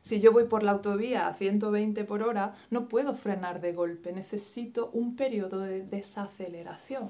Si 0.01 0.22
yo 0.22 0.32
voy 0.32 0.46
por 0.46 0.63
la 0.63 0.72
autovía 0.72 1.27
a 1.27 1.34
120 1.34 2.04
por 2.06 2.24
hora, 2.24 2.54
no 2.70 2.88
puedo 2.88 3.13
frenar 3.13 3.60
de 3.60 3.74
golpe, 3.74 4.13
necesito 4.13 4.89
un 4.94 5.16
periodo 5.16 5.60
de 5.60 5.82
desaceleración. 5.82 7.10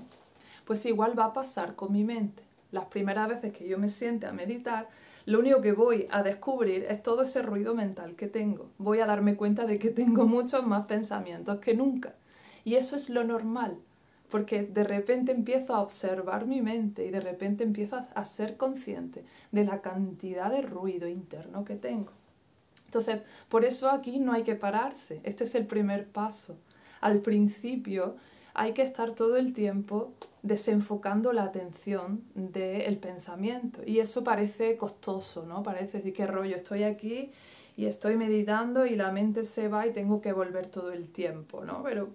Pues 0.66 0.86
igual 0.86 1.18
va 1.18 1.26
a 1.26 1.34
pasar 1.34 1.76
con 1.76 1.94
mi 1.94 2.04
mente. 2.04 2.44
Las 2.72 2.86
primeras 2.86 3.30
veces 3.30 3.54
que 3.54 3.68
yo 3.68 3.78
me 3.78 3.90
siente 3.90 4.26
a 4.26 4.34
meditar, 4.34 4.90
lo 5.26 5.40
único 5.40 5.62
que 5.62 5.74
voy 5.74 6.08
a 6.10 6.24
descubrir 6.24 6.86
es 6.90 7.04
todo 7.04 7.22
ese 7.22 7.42
ruido 7.42 7.76
mental 7.76 8.16
que 8.16 8.28
tengo. 8.28 8.72
Voy 8.78 9.00
a 9.00 9.06
darme 9.06 9.36
cuenta 9.36 9.66
de 9.66 9.78
que 9.78 9.92
tengo 9.92 10.26
muchos 10.26 10.66
más 10.66 10.86
pensamientos 10.88 11.60
que 11.60 11.76
nunca. 11.76 12.16
Y 12.66 12.76
eso 12.76 12.96
es 12.96 13.10
lo 13.10 13.24
normal, 13.24 13.78
porque 14.30 14.64
de 14.64 14.84
repente 14.84 15.32
empiezo 15.32 15.74
a 15.74 15.82
observar 15.82 16.46
mi 16.46 16.62
mente 16.62 17.06
y 17.06 17.12
de 17.12 17.22
repente 17.22 17.64
empiezo 17.64 18.02
a 18.14 18.26
ser 18.26 18.58
consciente 18.58 19.24
de 19.52 19.64
la 19.64 19.82
cantidad 19.82 20.52
de 20.52 20.62
ruido 20.62 21.08
interno 21.08 21.64
que 21.64 21.76
tengo. 21.76 22.12
Entonces, 22.86 23.22
por 23.50 23.66
eso 23.66 23.90
aquí 23.90 24.20
no 24.20 24.34
hay 24.34 24.44
que 24.44 24.56
pararse. 24.56 25.20
Este 25.24 25.44
es 25.44 25.56
el 25.56 25.68
primer 25.68 26.08
paso. 26.08 26.58
Al 27.02 27.20
principio 27.20 28.16
hay 28.54 28.74
que 28.74 28.82
estar 28.82 29.12
todo 29.12 29.38
el 29.38 29.54
tiempo 29.54 30.14
desenfocando 30.42 31.32
la 31.32 31.44
atención 31.44 32.24
del 32.34 32.98
pensamiento. 32.98 33.82
Y 33.86 34.00
eso 34.00 34.24
parece 34.24 34.78
costoso, 34.78 35.46
¿no? 35.46 35.64
Parece 35.64 35.98
decir, 35.98 36.14
qué 36.14 36.26
rollo, 36.26 36.56
estoy 36.56 36.84
aquí 36.84 37.32
y 37.76 37.86
estoy 37.86 38.16
meditando 38.16 38.86
y 38.86 38.96
la 38.96 39.12
mente 39.12 39.44
se 39.44 39.68
va 39.68 39.86
y 39.86 39.94
tengo 39.94 40.22
que 40.22 40.34
volver 40.34 40.68
todo 40.68 40.92
el 40.92 41.08
tiempo, 41.10 41.64
¿no? 41.64 41.84
Pero 41.84 42.10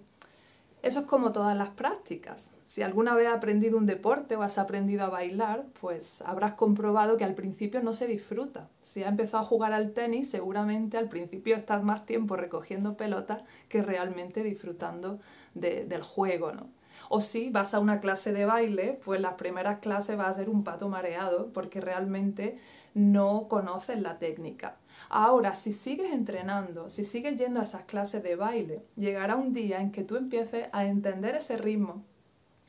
eso 0.83 0.99
es 0.99 1.05
como 1.05 1.31
todas 1.31 1.55
las 1.55 1.69
prácticas. 1.69 2.51
Si 2.65 2.81
alguna 2.81 3.15
vez 3.15 3.29
has 3.29 3.37
aprendido 3.37 3.77
un 3.77 3.85
deporte 3.85 4.35
o 4.35 4.43
has 4.43 4.57
aprendido 4.57 5.05
a 5.05 5.09
bailar, 5.09 5.65
pues 5.79 6.21
habrás 6.23 6.53
comprobado 6.53 7.15
que 7.15 7.23
al 7.23 7.35
principio 7.35 7.81
no 7.81 7.93
se 7.93 8.05
disfruta. 8.05 8.67
Si 8.81 9.01
has 9.01 9.09
empezado 9.09 9.43
a 9.43 9.45
jugar 9.45 9.71
al 9.71 9.93
tenis, 9.93 10.29
seguramente 10.29 10.97
al 10.97 11.07
principio 11.07 11.55
estás 11.55 11.83
más 11.83 12.05
tiempo 12.05 12.35
recogiendo 12.35 12.97
pelotas 12.97 13.43
que 13.69 13.81
realmente 13.81 14.43
disfrutando 14.43 15.21
del 15.53 16.03
juego, 16.03 16.51
¿no? 16.51 16.67
O 17.07 17.21
si 17.21 17.49
vas 17.49 17.73
a 17.73 17.79
una 17.79 18.01
clase 18.01 18.33
de 18.33 18.45
baile, 18.45 18.99
pues 19.05 19.21
las 19.21 19.35
primeras 19.35 19.79
clases 19.79 20.19
va 20.19 20.27
a 20.27 20.33
ser 20.33 20.49
un 20.49 20.65
pato 20.65 20.89
mareado 20.89 21.53
porque 21.53 21.79
realmente 21.79 22.59
no 22.93 23.47
conoces 23.47 24.01
la 24.01 24.19
técnica. 24.19 24.75
Ahora, 25.09 25.53
si 25.53 25.73
sigues 25.73 26.13
entrenando, 26.13 26.89
si 26.89 27.03
sigues 27.03 27.37
yendo 27.37 27.59
a 27.59 27.63
esas 27.63 27.85
clases 27.85 28.23
de 28.23 28.35
baile, 28.35 28.83
llegará 28.95 29.35
un 29.35 29.53
día 29.53 29.79
en 29.79 29.91
que 29.91 30.03
tú 30.03 30.15
empieces 30.15 30.67
a 30.71 30.85
entender 30.85 31.35
ese 31.35 31.57
ritmo, 31.57 32.03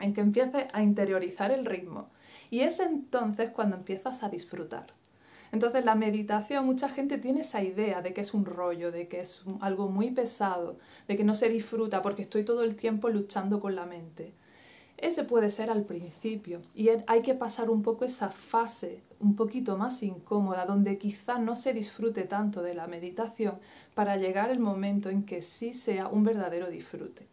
en 0.01 0.15
que 0.15 0.21
empieces 0.21 0.67
a 0.73 0.83
interiorizar 0.83 1.51
el 1.51 1.65
ritmo. 1.65 2.11
Y 2.51 2.61
es 2.61 2.81
entonces 2.81 3.51
cuando 3.51 3.77
empiezas 3.77 4.23
a 4.23 4.29
disfrutar. 4.29 4.95
Entonces 5.53 5.85
la 5.85 5.95
meditación, 5.95 6.67
mucha 6.67 6.89
gente 6.89 7.17
tiene 7.17 7.43
esa 7.43 7.63
idea 7.63 8.03
de 8.03 8.13
que 8.13 8.21
es 8.21 8.35
un 8.35 8.45
rollo, 8.45 8.91
de 8.91 9.07
que 9.07 9.21
es 9.21 9.45
algo 9.61 9.89
muy 9.89 10.11
pesado, 10.11 10.79
de 11.07 11.17
que 11.17 11.23
no 11.23 11.35
se 11.35 11.49
disfruta 11.49 12.03
porque 12.03 12.23
estoy 12.23 12.45
todo 12.45 12.65
el 12.65 12.75
tiempo 12.75 13.09
luchando 13.09 13.61
con 13.61 13.77
la 13.77 13.87
mente. 13.87 14.35
Ese 14.97 15.25
puede 15.25 15.51
ser 15.51 15.71
al 15.71 15.85
principio 15.85 16.63
y 16.75 16.89
hay 17.07 17.23
que 17.23 17.35
pasar 17.35 17.69
un 17.69 17.83
poco 17.83 18.05
esa 18.05 18.31
fase 18.31 19.03
un 19.21 19.37
poquito 19.37 19.77
más 19.77 20.03
incómoda, 20.03 20.67
donde 20.67 20.99
quizá 20.99 21.39
no 21.39 21.55
se 21.55 21.73
disfrute 21.73 22.25
tanto 22.25 22.63
de 22.63 22.75
la 22.75 22.87
meditación 22.87 23.59
para 23.95 24.17
llegar 24.17 24.51
el 24.51 24.61
momento 24.61 25.11
en 25.11 25.25
que 25.25 25.43
sí 25.43 25.73
sea 25.73 26.09
un 26.09 26.25
verdadero 26.25 26.69
disfrute. 26.71 27.27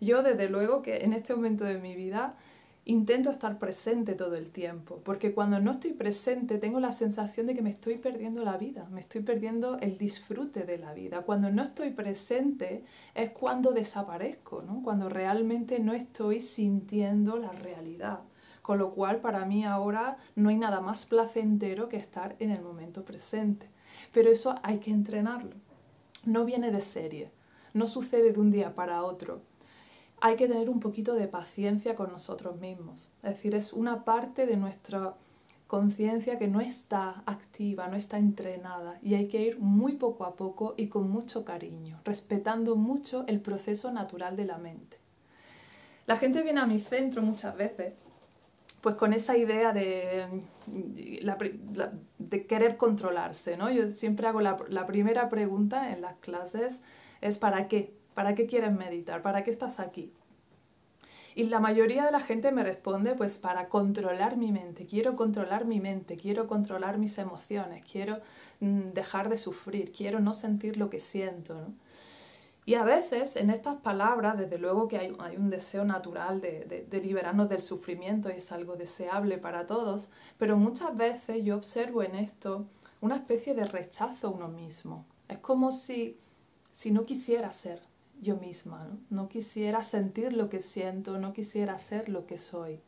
Yo 0.00 0.22
desde 0.22 0.48
luego 0.48 0.82
que 0.82 0.98
en 0.98 1.12
este 1.12 1.34
momento 1.34 1.64
de 1.64 1.78
mi 1.78 1.94
vida 1.94 2.36
intento 2.84 3.30
estar 3.30 3.58
presente 3.58 4.14
todo 4.14 4.34
el 4.34 4.50
tiempo, 4.50 5.00
porque 5.04 5.34
cuando 5.34 5.60
no 5.60 5.72
estoy 5.72 5.92
presente 5.92 6.58
tengo 6.58 6.80
la 6.80 6.92
sensación 6.92 7.46
de 7.46 7.54
que 7.54 7.62
me 7.62 7.70
estoy 7.70 7.98
perdiendo 7.98 8.42
la 8.42 8.56
vida, 8.56 8.88
me 8.90 9.00
estoy 9.00 9.20
perdiendo 9.20 9.78
el 9.78 9.98
disfrute 9.98 10.64
de 10.64 10.78
la 10.78 10.94
vida. 10.94 11.22
Cuando 11.22 11.50
no 11.50 11.62
estoy 11.62 11.90
presente 11.90 12.84
es 13.14 13.30
cuando 13.30 13.72
desaparezco, 13.72 14.62
¿no? 14.62 14.82
cuando 14.82 15.08
realmente 15.08 15.78
no 15.78 15.92
estoy 15.92 16.40
sintiendo 16.40 17.38
la 17.38 17.52
realidad. 17.52 18.20
Con 18.62 18.78
lo 18.78 18.92
cual 18.92 19.20
para 19.20 19.44
mí 19.46 19.64
ahora 19.64 20.18
no 20.36 20.50
hay 20.50 20.56
nada 20.56 20.80
más 20.80 21.06
placentero 21.06 21.88
que 21.88 21.96
estar 21.96 22.36
en 22.38 22.50
el 22.50 22.62
momento 22.62 23.04
presente. 23.04 23.68
Pero 24.12 24.30
eso 24.30 24.54
hay 24.62 24.78
que 24.78 24.90
entrenarlo. 24.90 25.56
No 26.24 26.44
viene 26.44 26.70
de 26.70 26.80
serie, 26.80 27.32
no 27.72 27.88
sucede 27.88 28.32
de 28.32 28.40
un 28.40 28.50
día 28.50 28.74
para 28.74 29.02
otro 29.02 29.42
hay 30.20 30.36
que 30.36 30.48
tener 30.48 30.68
un 30.68 30.80
poquito 30.80 31.14
de 31.14 31.28
paciencia 31.28 31.96
con 31.96 32.12
nosotros 32.12 32.60
mismos. 32.60 33.08
Es 33.22 33.30
decir, 33.30 33.54
es 33.54 33.72
una 33.72 34.04
parte 34.04 34.46
de 34.46 34.56
nuestra 34.56 35.14
conciencia 35.66 36.38
que 36.38 36.48
no 36.48 36.60
está 36.60 37.22
activa, 37.26 37.86
no 37.86 37.96
está 37.96 38.18
entrenada 38.18 38.98
y 39.02 39.14
hay 39.14 39.28
que 39.28 39.40
ir 39.40 39.60
muy 39.60 39.92
poco 39.92 40.24
a 40.24 40.34
poco 40.34 40.74
y 40.76 40.88
con 40.88 41.08
mucho 41.08 41.44
cariño, 41.44 42.00
respetando 42.04 42.74
mucho 42.74 43.24
el 43.28 43.40
proceso 43.40 43.92
natural 43.92 44.36
de 44.36 44.46
la 44.46 44.58
mente. 44.58 44.98
La 46.06 46.16
gente 46.16 46.42
viene 46.42 46.60
a 46.60 46.66
mi 46.66 46.80
centro 46.80 47.22
muchas 47.22 47.56
veces 47.56 47.94
pues 48.80 48.96
con 48.96 49.12
esa 49.12 49.36
idea 49.36 49.72
de, 49.72 50.26
de 52.18 52.46
querer 52.46 52.76
controlarse, 52.76 53.56
¿no? 53.56 53.70
Yo 53.70 53.92
siempre 53.92 54.26
hago 54.26 54.40
la, 54.40 54.56
la 54.70 54.86
primera 54.86 55.28
pregunta 55.28 55.92
en 55.92 56.00
las 56.00 56.16
clases 56.16 56.82
es 57.20 57.38
¿para 57.38 57.68
qué? 57.68 57.94
¿Para 58.14 58.34
qué 58.34 58.46
quieres 58.46 58.72
meditar? 58.72 59.22
¿Para 59.22 59.44
qué 59.44 59.50
estás 59.50 59.80
aquí? 59.80 60.12
Y 61.34 61.44
la 61.44 61.60
mayoría 61.60 62.04
de 62.04 62.10
la 62.10 62.20
gente 62.20 62.50
me 62.50 62.64
responde, 62.64 63.14
pues 63.14 63.38
para 63.38 63.68
controlar 63.68 64.36
mi 64.36 64.50
mente, 64.50 64.86
quiero 64.86 65.14
controlar 65.14 65.64
mi 65.64 65.80
mente, 65.80 66.16
quiero 66.16 66.46
controlar 66.46 66.98
mis 66.98 67.18
emociones, 67.18 67.84
quiero 67.90 68.18
mm, 68.58 68.90
dejar 68.92 69.28
de 69.28 69.36
sufrir, 69.36 69.92
quiero 69.92 70.18
no 70.20 70.34
sentir 70.34 70.76
lo 70.76 70.90
que 70.90 70.98
siento. 70.98 71.72
Y 72.66 72.74
a 72.74 72.84
veces 72.84 73.36
en 73.36 73.50
estas 73.50 73.76
palabras, 73.80 74.36
desde 74.36 74.58
luego 74.58 74.86
que 74.86 74.98
hay, 74.98 75.36
un 75.36 75.50
deseo 75.50 75.84
natural 75.84 76.40
de, 76.40 76.86
liberarnos 77.02 77.48
del 77.48 77.62
sufrimiento 77.62 78.28
es 78.28 78.52
algo 78.52 78.76
deseable 78.76 79.38
para 79.38 79.66
todos, 79.66 80.10
pero 80.38 80.56
muchas 80.56 80.96
veces 80.96 81.42
yo 81.42 81.56
observo 81.56 82.02
en 82.02 82.14
esto 82.16 82.66
una 83.00 83.16
especie 83.16 83.54
de 83.54 83.64
rechazo 83.64 84.28
a 84.28 84.30
uno 84.30 84.48
mismo. 84.48 85.06
Es 85.28 85.38
como 85.38 85.72
si, 85.72 86.18
si 86.72 86.90
no 86.90 87.04
quisiera 87.04 87.50
ser, 87.50 87.80
yo 88.20 88.36
misma, 88.36 88.88
¿no? 89.08 89.28
quisiera 89.28 89.82
sentir 89.82 90.32
lo 90.32 90.48
que 90.48 90.60
siento, 90.60 91.18
no 91.18 91.32
quisiera 91.32 91.78
ser 91.78 92.08
lo 92.08 92.26
que 92.26 92.38
soy. 92.38 92.80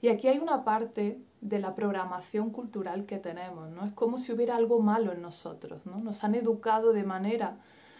Y 0.00 0.08
aquí 0.08 0.28
hay 0.28 0.38
una 0.38 0.64
parte 0.64 1.20
de 1.40 1.58
la 1.58 1.74
programación 1.74 2.50
cultural 2.50 3.06
que 3.06 3.18
tenemos, 3.18 3.70
¿no? 3.70 3.84
Es 3.84 3.92
como 3.92 4.16
si 4.16 4.32
hubiera 4.32 4.56
algo 4.56 4.80
malo 4.80 5.12
en 5.12 5.20
nosotros, 5.20 5.84
¿no? 5.84 5.98
Nos 5.98 6.24
han 6.24 6.34
educado 6.34 6.92
de 6.92 7.04
manera 7.04 7.58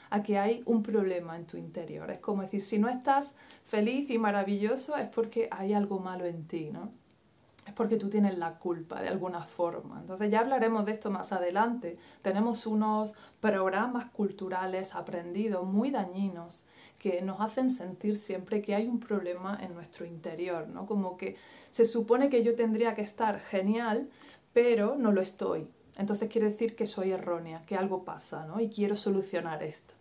a 0.09 0.23
que 0.23 0.39
hay 0.39 0.62
un 0.67 0.83
problema 0.83 1.37
en 1.37 1.47
tu 1.47 1.57
interior. 1.57 2.11
Es 2.11 2.19
como 2.19 2.43
decir, 2.43 2.62
si 2.62 2.79
no 2.79 2.89
estás 2.89 3.37
feliz 3.65 4.11
y 4.11 4.19
maravilloso 4.19 4.97
es 4.97 5.09
porque 5.09 5.49
hay 5.50 5.73
algo 5.73 5.99
malo 5.99 6.25
en 6.25 6.47
ti, 6.47 6.71
¿no? 6.71 6.93
Es 7.67 7.73
porque 7.75 7.97
tú 7.97 8.09
tienes 8.09 8.38
la 8.38 8.59
culpa 8.59 9.00
de 9.02 9.09
alguna 9.09 9.45
forma. 9.45 10.00
Entonces 10.00 10.31
ya 10.31 10.40
hablaremos 10.40 10.85
de 10.87 10.93
esto 10.93 11.11
más 11.11 11.33
adelante. 11.33 11.99
Tenemos 12.23 12.67
unos 12.67 13.12
programas 13.40 14.07
culturales 14.07 14.95
aprendidos 14.95 15.67
muy 15.67 15.90
dañinos 15.90 16.64
que 16.99 17.23
nos 17.23 17.40
hacen 17.40 17.71
sentir 17.71 18.17
siempre 18.17 18.62
que 18.62 18.75
hay 18.75 18.87
un 18.87 19.00
problema 19.00 19.59
en 19.62 19.75
nuestro 19.75 20.05
interior, 20.07 20.69
¿no? 20.69 20.87
Como 20.87 21.17
que 21.17 21.37
se 21.71 21.87
supone 21.87 22.29
que 22.29 22.43
yo 22.43 22.55
tendría 22.55 22.95
que 22.95 23.02
estar 23.02 23.40
genial, 23.40 24.09
pero 24.52 24.97
no 24.97 25.12
lo 25.12 25.21
estoy. 25.21 25.69
Entonces 25.97 26.29
quiere 26.31 26.50
decir 26.50 26.76
que 26.76 26.87
soy 26.87 27.12
errónea, 27.12 27.64
que 27.67 27.76
algo 27.76 28.05
pasa, 28.05 28.47
¿no? 28.47 28.61
Y 28.61 28.71
quiero 28.71 28.97
solucionar 28.97 29.62
esto. 29.62 30.00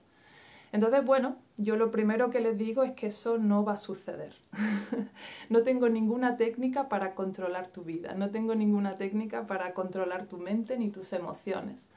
Entonces, 0.72 1.04
bueno, 1.04 1.38
yo 1.58 1.76
lo 1.76 1.90
primero 1.90 2.30
que 2.30 2.40
les 2.40 2.58
digo 2.58 2.84
es 2.84 2.92
que 2.94 3.08
eso 3.08 3.38
no 3.38 3.64
va 3.66 3.74
a 3.74 3.78
suceder. 3.78 4.36
no 5.50 5.64
tengo 5.64 5.90
ninguna 5.90 6.38
técnica 6.38 6.90
para 6.90 7.16
controlar 7.16 7.68
tu 7.68 7.84
vida, 7.84 8.14
no 8.14 8.30
tengo 8.30 8.54
ninguna 8.54 8.98
técnica 8.98 9.48
para 9.48 9.74
controlar 9.74 10.28
tu 10.28 10.38
mente 10.38 10.78
ni 10.78 10.90
tus 10.90 11.12
emociones. 11.14 11.90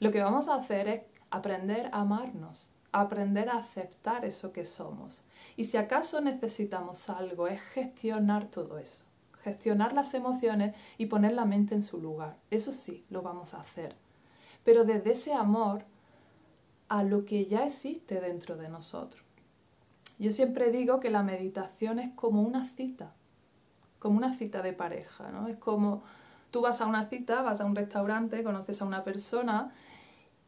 Lo 0.00 0.12
que 0.12 0.22
vamos 0.22 0.48
a 0.48 0.54
hacer 0.54 0.88
es 0.88 1.02
aprender 1.30 1.88
a 1.92 2.00
amarnos, 2.00 2.70
aprender 2.92 3.48
a 3.48 3.58
aceptar 3.58 4.24
eso 4.24 4.52
que 4.52 4.64
somos. 4.64 5.24
Y 5.56 5.64
si 5.64 5.76
acaso 5.76 6.20
necesitamos 6.20 7.08
algo, 7.08 7.48
es 7.48 7.60
gestionar 7.60 8.46
todo 8.50 8.78
eso, 8.78 9.04
gestionar 9.42 9.92
las 9.94 10.12
emociones 10.14 10.74
y 10.98 11.06
poner 11.06 11.32
la 11.32 11.46
mente 11.46 11.74
en 11.74 11.82
su 11.82 11.98
lugar. 11.98 12.36
Eso 12.50 12.72
sí, 12.72 13.04
lo 13.08 13.22
vamos 13.22 13.54
a 13.54 13.60
hacer. 13.60 13.96
Pero 14.64 14.84
desde 14.84 15.12
ese 15.12 15.32
amor 15.32 15.84
a 16.90 17.04
lo 17.04 17.24
que 17.24 17.46
ya 17.46 17.64
existe 17.64 18.20
dentro 18.20 18.56
de 18.56 18.68
nosotros. 18.68 19.22
Yo 20.18 20.32
siempre 20.32 20.72
digo 20.72 20.98
que 20.98 21.08
la 21.08 21.22
meditación 21.22 22.00
es 22.00 22.12
como 22.14 22.42
una 22.42 22.66
cita, 22.66 23.14
como 24.00 24.18
una 24.18 24.34
cita 24.34 24.60
de 24.60 24.72
pareja, 24.72 25.30
¿no? 25.30 25.46
Es 25.46 25.56
como 25.56 26.02
tú 26.50 26.62
vas 26.62 26.80
a 26.80 26.86
una 26.86 27.08
cita, 27.08 27.42
vas 27.42 27.60
a 27.60 27.64
un 27.64 27.76
restaurante, 27.76 28.42
conoces 28.42 28.82
a 28.82 28.86
una 28.86 29.04
persona 29.04 29.72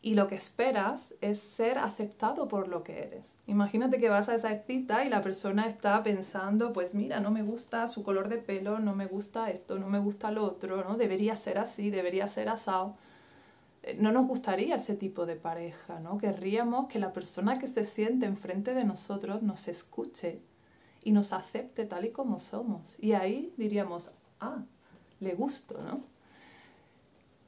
y 0.03 0.15
lo 0.15 0.27
que 0.27 0.35
esperas 0.35 1.15
es 1.21 1.39
ser 1.39 1.79
aceptado 1.79 2.49
por 2.49 2.67
lo 2.67 2.83
que 2.83 3.05
eres. 3.05 3.37
Imagínate 3.47 4.01
que 4.01 4.09
vas 4.09 4.29
a 4.29 4.35
esa 4.35 4.53
cita 4.65 5.05
y 5.05 5.09
la 5.09 5.23
persona 5.23 5.69
está 5.69 6.03
pensando, 6.03 6.73
pues 6.73 6.93
mira, 6.93 7.21
no 7.21 7.31
me 7.31 7.45
gusta 7.45 7.87
su 7.87 8.03
color 8.03 8.29
de 8.29 8.39
pelo, 8.39 8.81
no 8.81 8.97
me 8.97 9.07
gusta 9.07 9.49
esto, 9.49 9.79
no 9.79 9.87
me 9.87 10.01
gusta 10.01 10.33
lo 10.33 10.45
otro, 10.45 10.83
¿no? 10.83 10.97
Debería 10.97 11.37
ser 11.37 11.59
así, 11.59 11.91
debería 11.91 12.27
ser 12.27 12.49
asado. 12.49 12.97
No 13.99 14.13
nos 14.13 14.27
gustaría 14.29 14.77
ese 14.77 14.95
tipo 14.95 15.27
de 15.27 15.37
pareja, 15.37 16.01
¿no? 16.01 16.19
Querríamos 16.19 16.87
que 16.87 16.99
la 16.99 17.13
persona 17.13 17.59
que 17.59 17.69
se 17.69 17.85
siente 17.85 18.27
enfrente 18.27 18.75
de 18.75 18.85
nosotros 18.85 19.43
nos 19.43 19.69
escuche 19.69 20.41
y 21.03 21.13
nos 21.13 21.33
acepte 21.33 21.85
tal 21.85 22.05
y 22.05 22.11
como 22.11 22.39
somos. 22.39 22.97
Y 23.01 23.13
ahí 23.13 23.53
diríamos, 23.57 24.13
ah, 24.41 24.65
le 25.21 25.35
gusto, 25.35 25.83
¿no? 25.83 26.05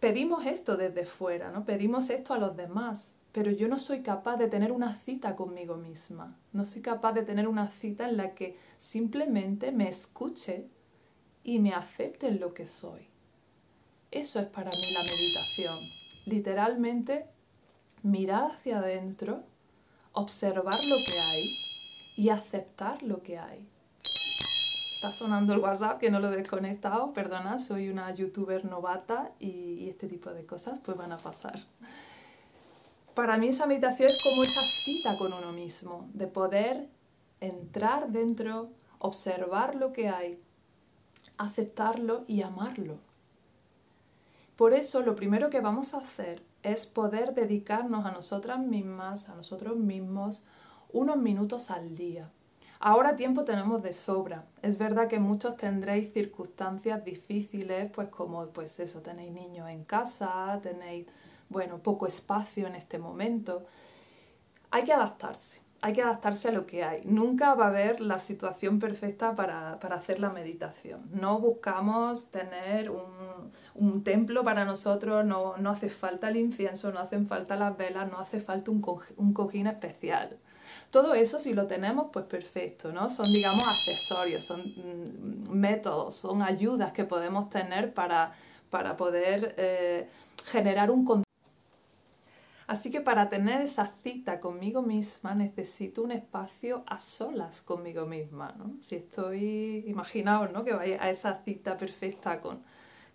pedimos 0.05 0.45
esto 0.45 0.77
desde 0.77 1.07
fuera, 1.07 1.51
¿no? 1.51 1.65
Pedimos 1.65 2.11
esto 2.11 2.35
a 2.35 2.39
los 2.39 2.55
demás, 2.59 3.15
pero 3.33 3.51
yo 3.51 3.69
no 3.69 3.79
soy 3.79 4.03
capaz 4.03 4.37
de 4.37 4.49
tener 4.49 4.71
una 4.71 4.95
cita 4.95 5.35
conmigo 5.35 5.79
misma. 5.79 6.37
No 6.53 6.67
soy 6.67 6.83
capaz 6.83 7.15
de 7.15 7.23
tener 7.23 7.49
una 7.49 7.71
cita 7.71 8.07
en 8.07 8.19
la 8.19 8.35
que 8.35 8.59
simplemente 8.77 9.73
me 9.73 9.89
escuche 9.89 10.69
y 11.43 11.59
me 11.59 11.73
acepte 11.73 12.29
en 12.29 12.39
lo 12.39 12.53
que 12.53 12.67
soy. 12.67 13.09
Eso 14.11 14.41
es 14.41 14.47
para 14.49 14.71
mí 14.71 14.93
la 14.93 15.01
meditación. 15.01 15.79
Literalmente 16.27 17.27
mirar 18.03 18.53
hacia 18.53 18.79
adentro, 18.79 19.43
observar 20.13 20.79
lo 20.85 20.97
que 21.07 21.21
hay 21.21 21.57
y 22.17 22.29
aceptar 22.29 23.03
lo 23.03 23.23
que 23.23 23.39
hay 23.39 23.69
está 25.05 25.19
sonando 25.19 25.53
el 25.53 25.59
WhatsApp, 25.59 25.99
que 25.99 26.11
no 26.11 26.19
lo 26.19 26.33
he 26.33 26.37
desconectado, 26.37 27.13
perdona, 27.13 27.59
soy 27.59 27.91
una 27.91 28.15
youtuber 28.15 28.65
novata 28.65 29.33
y, 29.39 29.87
este 29.91 30.09
tipo 30.09 30.31
de 30.31 30.47
cosas 30.47 30.79
pues 30.83 30.97
van 30.97 31.13
a 31.13 31.19
pasar. 31.19 31.63
Para 33.15 33.37
mí 33.37 33.49
esa 33.49 33.67
meditación 33.67 34.09
es 34.09 34.23
como 34.23 34.43
esa 34.43 34.63
cita 34.63 35.19
con 35.19 35.35
uno 35.35 35.53
mismo, 35.53 36.09
de 36.15 36.27
poder 36.27 36.89
entrar 37.41 38.09
dentro, 38.13 38.71
observar 38.99 39.75
lo 39.75 39.93
que 39.93 40.09
hay, 40.09 40.41
aceptarlo 41.37 42.25
y 42.27 42.41
amarlo. 42.41 42.99
Por 44.57 44.73
eso 44.73 45.03
lo 45.03 45.17
primero 45.17 45.51
que 45.51 45.61
vamos 45.61 45.95
a 45.95 45.99
hacer 45.99 46.43
es 46.63 46.87
poder 46.87 47.35
dedicarnos 47.35 48.07
a 48.07 48.13
nosotras 48.13 48.61
mismas, 48.61 49.29
a 49.29 49.35
nosotros 49.35 49.77
mismos, 49.77 50.45
unos 50.93 51.17
minutos 51.17 51.73
al 51.73 51.97
día. 51.97 52.31
Ahora 52.79 53.17
tiempo 53.17 53.45
tenemos 53.45 53.83
de 53.83 53.93
sobra. 53.93 54.45
Es 54.63 54.79
verdad 54.79 55.09
que 55.09 55.19
muchos 55.19 55.57
tendréis 55.57 56.13
circunstancias 56.13 57.05
difíciles, 57.05 57.91
pues 57.91 58.09
como 58.09 58.47
pues 58.49 58.79
eso, 58.79 59.01
tenéis 59.01 59.33
niños 59.33 59.69
en 59.71 59.85
casa, 59.85 60.61
tenéis, 60.63 61.07
bueno, 61.49 61.79
poco 61.79 62.07
espacio 62.07 62.69
en 62.69 62.77
este 62.77 62.99
momento. 62.99 63.65
Hay 64.71 64.85
que 64.85 64.93
adaptarse, 64.93 65.63
hay 65.85 65.93
que 65.93 66.01
adaptarse 66.01 66.49
a 66.49 66.53
lo 66.53 66.65
que 66.65 66.83
hay. 66.83 67.03
Nunca 67.05 67.55
va 67.55 67.67
a 67.67 67.69
haber 67.69 68.01
la 68.01 68.19
situación 68.19 68.79
perfecta 68.79 69.35
para, 69.35 69.75
hacer 69.75 70.19
la 70.19 70.31
meditación. 70.31 71.03
No 71.13 71.39
buscamos 71.39 72.31
tener 72.31 72.91
un, 72.91 74.03
templo 74.03 74.43
para 74.45 74.65
nosotros, 74.65 75.27
no, 75.27 75.55
hace 75.69 75.91
falta 75.91 76.29
el 76.29 76.37
incienso, 76.37 76.91
no 76.91 77.01
hacen 77.01 77.27
falta 77.27 77.57
las 77.57 77.77
velas, 77.77 78.11
no 78.11 78.19
hace 78.19 78.41
falta 78.41 78.71
un, 78.71 78.83
un 79.19 79.35
cojín 79.35 79.67
especial. 79.67 80.39
Todo 80.91 81.13
eso 81.13 81.39
si 81.39 81.53
lo 81.53 81.67
tenemos, 81.67 82.07
pues 82.11 82.25
perfecto, 82.25 82.91
¿no? 82.91 83.11
Son, 83.11 83.31
digamos, 83.31 83.63
accesorios, 83.69 84.43
son 84.43 84.61
mm, 84.61 85.51
métodos, 85.51 86.15
son 86.15 86.41
ayudas 86.41 86.93
que 86.93 87.05
podemos 87.05 87.51
tener 87.51 87.93
para, 87.93 88.33
para 88.71 88.97
poder 88.97 89.55
eh, 89.59 90.09
generar 90.47 90.91
un 90.91 91.05
Así 92.67 92.91
que 92.91 93.03
para 93.03 93.29
tener 93.29 93.61
esa 93.61 93.93
cita 94.03 94.41
conmigo 94.41 94.81
misma 94.81 95.35
necesito 95.35 96.03
un 96.03 96.13
espacio 96.13 96.83
a 96.87 96.99
solas 96.99 97.61
conmigo 97.61 98.07
misma, 98.07 98.55
¿no? 98.57 98.77
Si 98.81 98.97
estoy, 98.97 99.85
imaginaos, 99.87 100.51
¿no? 100.51 100.65
Que 100.65 100.73
vaya 100.73 101.03
a 101.03 101.11
esa 101.11 101.43
cita 101.45 101.77
perfecta 101.77 102.41
con, 102.41 102.63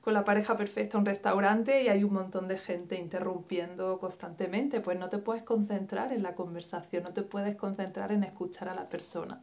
con 0.01 0.13
la 0.13 0.23
pareja 0.23 0.55
perfecta 0.55 0.97
a 0.97 0.99
un 0.99 1.05
restaurante 1.05 1.81
y 1.81 1.89
hay 1.89 2.03
un 2.03 2.13
montón 2.13 2.47
de 2.47 2.59
gente 2.59 2.95
interrumpiendo 2.99 3.97
constantemente, 3.97 4.81
pues 4.81 4.99
no 4.99 5.09
te 5.09 5.17
puedes 5.17 5.41
concentrar 5.41 6.13
en 6.13 6.21
la 6.21 6.35
conversación, 6.35 7.03
no 7.03 7.13
te 7.13 7.23
puedes 7.23 7.55
concentrar 7.55 8.11
en 8.11 8.23
escuchar 8.23 8.69
a 8.69 8.75
la 8.75 8.87
persona. 8.87 9.41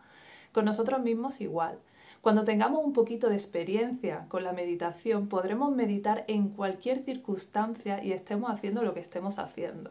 Con 0.52 0.64
nosotros 0.64 1.00
mismos 1.02 1.40
igual. 1.40 1.80
Cuando 2.20 2.44
tengamos 2.44 2.84
un 2.84 2.92
poquito 2.92 3.28
de 3.28 3.34
experiencia 3.34 4.26
con 4.28 4.44
la 4.44 4.52
meditación, 4.52 5.28
podremos 5.28 5.74
meditar 5.74 6.24
en 6.28 6.48
cualquier 6.48 7.04
circunstancia 7.04 8.02
y 8.02 8.12
estemos 8.12 8.50
haciendo 8.50 8.82
lo 8.82 8.94
que 8.94 9.00
estemos 9.00 9.38
haciendo. 9.38 9.90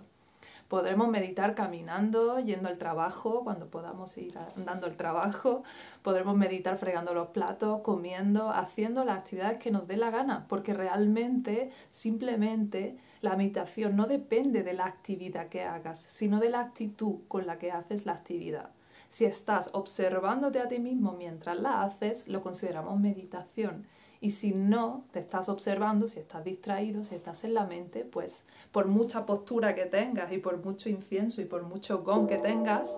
Podremos 0.68 1.08
meditar 1.10 1.54
caminando, 1.54 2.40
yendo 2.40 2.70
al 2.70 2.80
trabajo, 2.80 3.44
cuando 3.44 3.70
podamos 3.70 4.18
ir 4.18 4.36
andando 4.58 4.88
al 4.88 4.98
trabajo. 4.98 5.62
Podremos 6.02 6.36
meditar 6.36 6.78
fregando 6.78 7.14
los 7.14 7.28
platos, 7.28 7.82
comiendo, 7.82 8.50
haciendo 8.50 9.06
las 9.06 9.20
actividades 9.20 9.60
que 9.60 9.70
nos 9.70 9.88
dé 9.88 9.96
la 9.96 10.10
gana, 10.10 10.48
porque 10.50 10.74
realmente, 10.74 11.72
simplemente, 11.92 12.98
la 13.22 13.36
meditación 13.36 13.96
no 13.96 14.08
depende 14.08 14.64
de 14.64 14.74
la 14.74 14.86
actividad 14.86 15.50
que 15.50 15.64
hagas, 15.64 16.00
sino 16.00 16.40
de 16.40 16.50
la 16.50 16.62
actitud 16.62 17.20
con 17.28 17.46
la 17.46 17.60
que 17.60 17.72
haces 17.72 18.08
la 18.08 18.14
actividad. 18.14 18.72
Si 19.08 19.26
estás 19.26 19.70
observándote 19.74 20.60
a 20.60 20.68
ti 20.68 20.80
mismo 20.80 21.14
mientras 21.14 21.60
la 21.60 21.84
haces, 21.84 22.28
lo 22.28 22.42
consideramos 22.42 23.00
meditación. 23.00 23.86
Y 24.26 24.32
si 24.32 24.54
no 24.54 25.06
te 25.12 25.20
estás 25.20 25.50
observando, 25.50 26.08
si 26.08 26.20
estás 26.20 26.44
distraído, 26.44 27.04
si 27.04 27.14
estás 27.14 27.44
en 27.44 27.54
la 27.54 27.68
mente, 27.68 28.04
pues 28.04 28.48
por 28.72 28.88
mucha 28.88 29.24
postura 29.28 29.76
que 29.76 29.86
tengas 29.86 30.32
y 30.32 30.40
por 30.40 30.66
mucho 30.66 30.90
incienso 30.90 31.44
y 31.44 31.46
por 31.46 31.62
mucho 31.62 32.02
gong 32.02 32.28
que 32.28 32.40
tengas, 32.40 32.98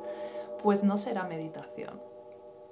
pues 0.64 0.86
no 0.86 0.96
será 0.96 1.26
meditación. 1.26 2.00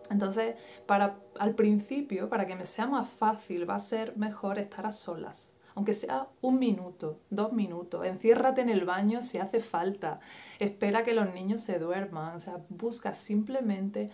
Entonces, 0.10 0.56
para, 0.86 1.20
al 1.38 1.54
principio, 1.54 2.30
para 2.30 2.48
que 2.48 2.56
me 2.56 2.66
sea 2.66 2.88
más 2.88 3.10
fácil, 3.10 3.70
va 3.70 3.76
a 3.76 3.80
ser 3.80 4.16
mejor 4.16 4.58
estar 4.58 4.86
a 4.86 4.94
solas. 4.94 5.52
Aunque 5.74 5.94
sea 5.94 6.30
un 6.40 6.58
minuto, 6.58 7.20
dos 7.30 7.52
minutos, 7.52 8.06
enciérrate 8.06 8.62
en 8.62 8.70
el 8.70 8.86
baño 8.86 9.22
si 9.22 9.38
hace 9.38 9.60
falta, 9.60 10.22
espera 10.60 11.04
que 11.04 11.14
los 11.14 11.34
niños 11.34 11.60
se 11.60 11.78
duerman, 11.78 12.38
o 12.38 12.40
sea, 12.40 12.62
busca 12.70 13.16
simplemente 13.16 14.12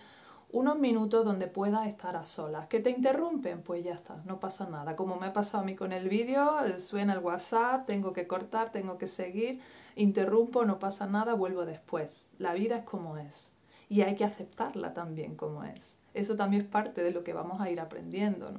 unos 0.52 0.78
minutos 0.78 1.24
donde 1.24 1.46
puedas 1.46 1.88
estar 1.88 2.14
a 2.14 2.24
solas. 2.24 2.66
¿Que 2.68 2.78
te 2.78 2.90
interrumpen? 2.90 3.62
Pues 3.62 3.82
ya 3.82 3.94
está, 3.94 4.22
no 4.26 4.38
pasa 4.38 4.68
nada. 4.68 4.96
Como 4.96 5.16
me 5.16 5.26
ha 5.26 5.32
pasado 5.32 5.62
a 5.62 5.66
mí 5.66 5.74
con 5.74 5.92
el 5.92 6.08
vídeo, 6.08 6.62
eh, 6.64 6.78
suena 6.78 7.14
el 7.14 7.20
WhatsApp, 7.20 7.86
tengo 7.86 8.12
que 8.12 8.26
cortar, 8.26 8.70
tengo 8.70 8.98
que 8.98 9.06
seguir, 9.06 9.60
interrumpo, 9.96 10.66
no 10.66 10.78
pasa 10.78 11.06
nada, 11.06 11.32
vuelvo 11.32 11.64
después. 11.64 12.34
La 12.38 12.52
vida 12.52 12.76
es 12.76 12.84
como 12.84 13.16
es 13.16 13.52
y 13.88 14.02
hay 14.02 14.14
que 14.14 14.24
aceptarla 14.24 14.92
también 14.92 15.36
como 15.36 15.64
es. 15.64 15.96
Eso 16.12 16.36
también 16.36 16.62
es 16.62 16.68
parte 16.68 17.02
de 17.02 17.12
lo 17.12 17.24
que 17.24 17.32
vamos 17.32 17.60
a 17.60 17.70
ir 17.70 17.80
aprendiendo. 17.80 18.52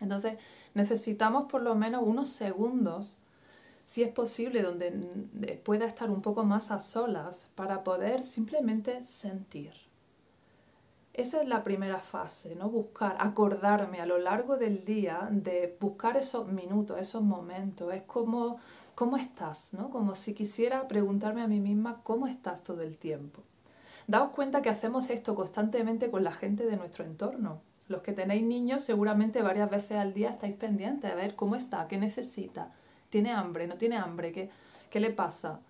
Entonces 0.00 0.38
necesitamos 0.74 1.50
por 1.50 1.62
lo 1.62 1.74
menos 1.74 2.02
unos 2.04 2.28
segundos, 2.28 3.18
si 3.84 4.04
es 4.04 4.10
posible, 4.10 4.62
donde 4.62 5.60
pueda 5.64 5.86
estar 5.86 6.08
un 6.10 6.22
poco 6.22 6.44
más 6.44 6.70
a 6.70 6.78
solas 6.78 7.48
para 7.56 7.82
poder 7.82 8.22
simplemente 8.22 9.02
sentir 9.02 9.89
esa 11.20 11.40
es 11.40 11.48
la 11.48 11.62
primera 11.62 12.00
fase, 12.00 12.54
¿no? 12.54 12.68
Buscar, 12.68 13.16
acordarme 13.20 14.00
a 14.00 14.06
lo 14.06 14.18
largo 14.18 14.56
del 14.56 14.84
día 14.84 15.28
de 15.30 15.76
buscar 15.80 16.16
esos 16.16 16.48
minutos, 16.48 16.98
esos 16.98 17.22
momentos. 17.22 17.92
Es 17.92 18.02
como, 18.02 18.58
¿cómo 18.94 19.16
estás? 19.16 19.74
¿no? 19.74 19.90
Como 19.90 20.14
si 20.14 20.34
quisiera 20.34 20.88
preguntarme 20.88 21.42
a 21.42 21.48
mí 21.48 21.60
misma, 21.60 22.02
¿cómo 22.02 22.26
estás 22.26 22.64
todo 22.64 22.82
el 22.82 22.98
tiempo? 22.98 23.42
Daos 24.06 24.30
cuenta 24.30 24.62
que 24.62 24.70
hacemos 24.70 25.10
esto 25.10 25.34
constantemente 25.34 26.10
con 26.10 26.24
la 26.24 26.32
gente 26.32 26.66
de 26.66 26.76
nuestro 26.76 27.04
entorno. 27.04 27.60
Los 27.86 28.02
que 28.02 28.12
tenéis 28.12 28.42
niños 28.42 28.82
seguramente 28.82 29.42
varias 29.42 29.70
veces 29.70 29.98
al 29.98 30.14
día 30.14 30.30
estáis 30.30 30.54
pendientes 30.54 31.10
a 31.10 31.14
ver 31.14 31.34
cómo 31.34 31.56
está, 31.56 31.88
qué 31.88 31.98
necesita, 31.98 32.72
tiene 33.10 33.32
hambre, 33.32 33.66
no 33.66 33.76
tiene 33.76 33.96
hambre, 33.96 34.32
qué, 34.32 34.50
qué 34.90 35.00
le 35.00 35.10
pasa. 35.10 35.60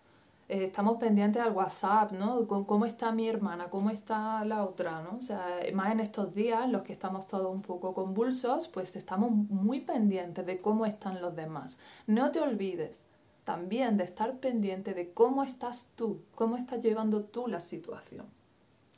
Eh, 0.50 0.64
estamos 0.64 0.96
pendientes 0.96 1.40
al 1.40 1.52
WhatsApp, 1.52 2.10
¿no? 2.10 2.48
Cómo 2.48 2.84
está 2.84 3.12
mi 3.12 3.28
hermana, 3.28 3.70
cómo 3.70 3.88
está 3.88 4.44
la 4.44 4.64
otra, 4.64 5.00
¿no? 5.00 5.18
O 5.18 5.20
sea, 5.20 5.46
más 5.74 5.92
en 5.92 6.00
estos 6.00 6.34
días, 6.34 6.68
los 6.68 6.82
que 6.82 6.92
estamos 6.92 7.28
todos 7.28 7.54
un 7.54 7.62
poco 7.62 7.94
convulsos, 7.94 8.66
pues 8.66 8.96
estamos 8.96 9.30
muy 9.30 9.78
pendientes 9.78 10.44
de 10.44 10.60
cómo 10.60 10.86
están 10.86 11.20
los 11.22 11.36
demás. 11.36 11.78
No 12.08 12.32
te 12.32 12.40
olvides 12.40 13.04
también 13.44 13.96
de 13.96 14.02
estar 14.02 14.40
pendiente 14.40 14.92
de 14.92 15.12
cómo 15.12 15.44
estás 15.44 15.90
tú, 15.94 16.22
cómo 16.34 16.56
estás 16.56 16.82
llevando 16.82 17.22
tú 17.22 17.46
la 17.46 17.60
situación. 17.60 18.26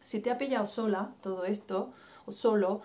Si 0.02 0.20
te 0.20 0.30
ha 0.30 0.38
pillado 0.38 0.64
sola 0.64 1.12
todo 1.20 1.44
esto, 1.44 1.92
o 2.24 2.32
solo, 2.32 2.80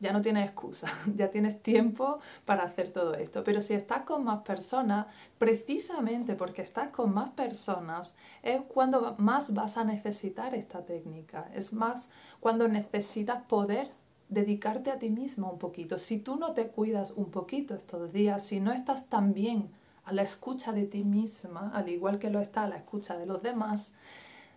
ya 0.00 0.12
no 0.12 0.22
tienes 0.22 0.46
excusa, 0.46 0.88
ya 1.14 1.30
tienes 1.30 1.62
tiempo 1.62 2.18
para 2.44 2.64
hacer 2.64 2.90
todo 2.92 3.14
esto. 3.14 3.44
Pero 3.44 3.62
si 3.62 3.74
estás 3.74 4.02
con 4.02 4.24
más 4.24 4.42
personas, 4.42 5.06
precisamente 5.38 6.34
porque 6.34 6.62
estás 6.62 6.88
con 6.88 7.12
más 7.14 7.30
personas, 7.30 8.16
es 8.42 8.60
cuando 8.62 9.14
más 9.18 9.54
vas 9.54 9.76
a 9.76 9.84
necesitar 9.84 10.54
esta 10.54 10.84
técnica. 10.84 11.50
Es 11.54 11.72
más 11.72 12.08
cuando 12.40 12.66
necesitas 12.66 13.44
poder 13.44 13.92
dedicarte 14.30 14.90
a 14.90 14.98
ti 14.98 15.10
mismo 15.10 15.50
un 15.50 15.58
poquito. 15.58 15.98
Si 15.98 16.18
tú 16.18 16.36
no 16.36 16.52
te 16.52 16.68
cuidas 16.68 17.10
un 17.10 17.30
poquito 17.30 17.74
estos 17.74 18.12
días, 18.12 18.44
si 18.44 18.60
no 18.60 18.72
estás 18.72 19.08
tan 19.08 19.34
bien 19.34 19.70
a 20.04 20.12
la 20.12 20.22
escucha 20.22 20.72
de 20.72 20.86
ti 20.86 21.04
misma, 21.04 21.70
al 21.74 21.88
igual 21.88 22.18
que 22.18 22.30
lo 22.30 22.40
está 22.40 22.64
a 22.64 22.68
la 22.68 22.76
escucha 22.76 23.18
de 23.18 23.26
los 23.26 23.42
demás, 23.42 23.94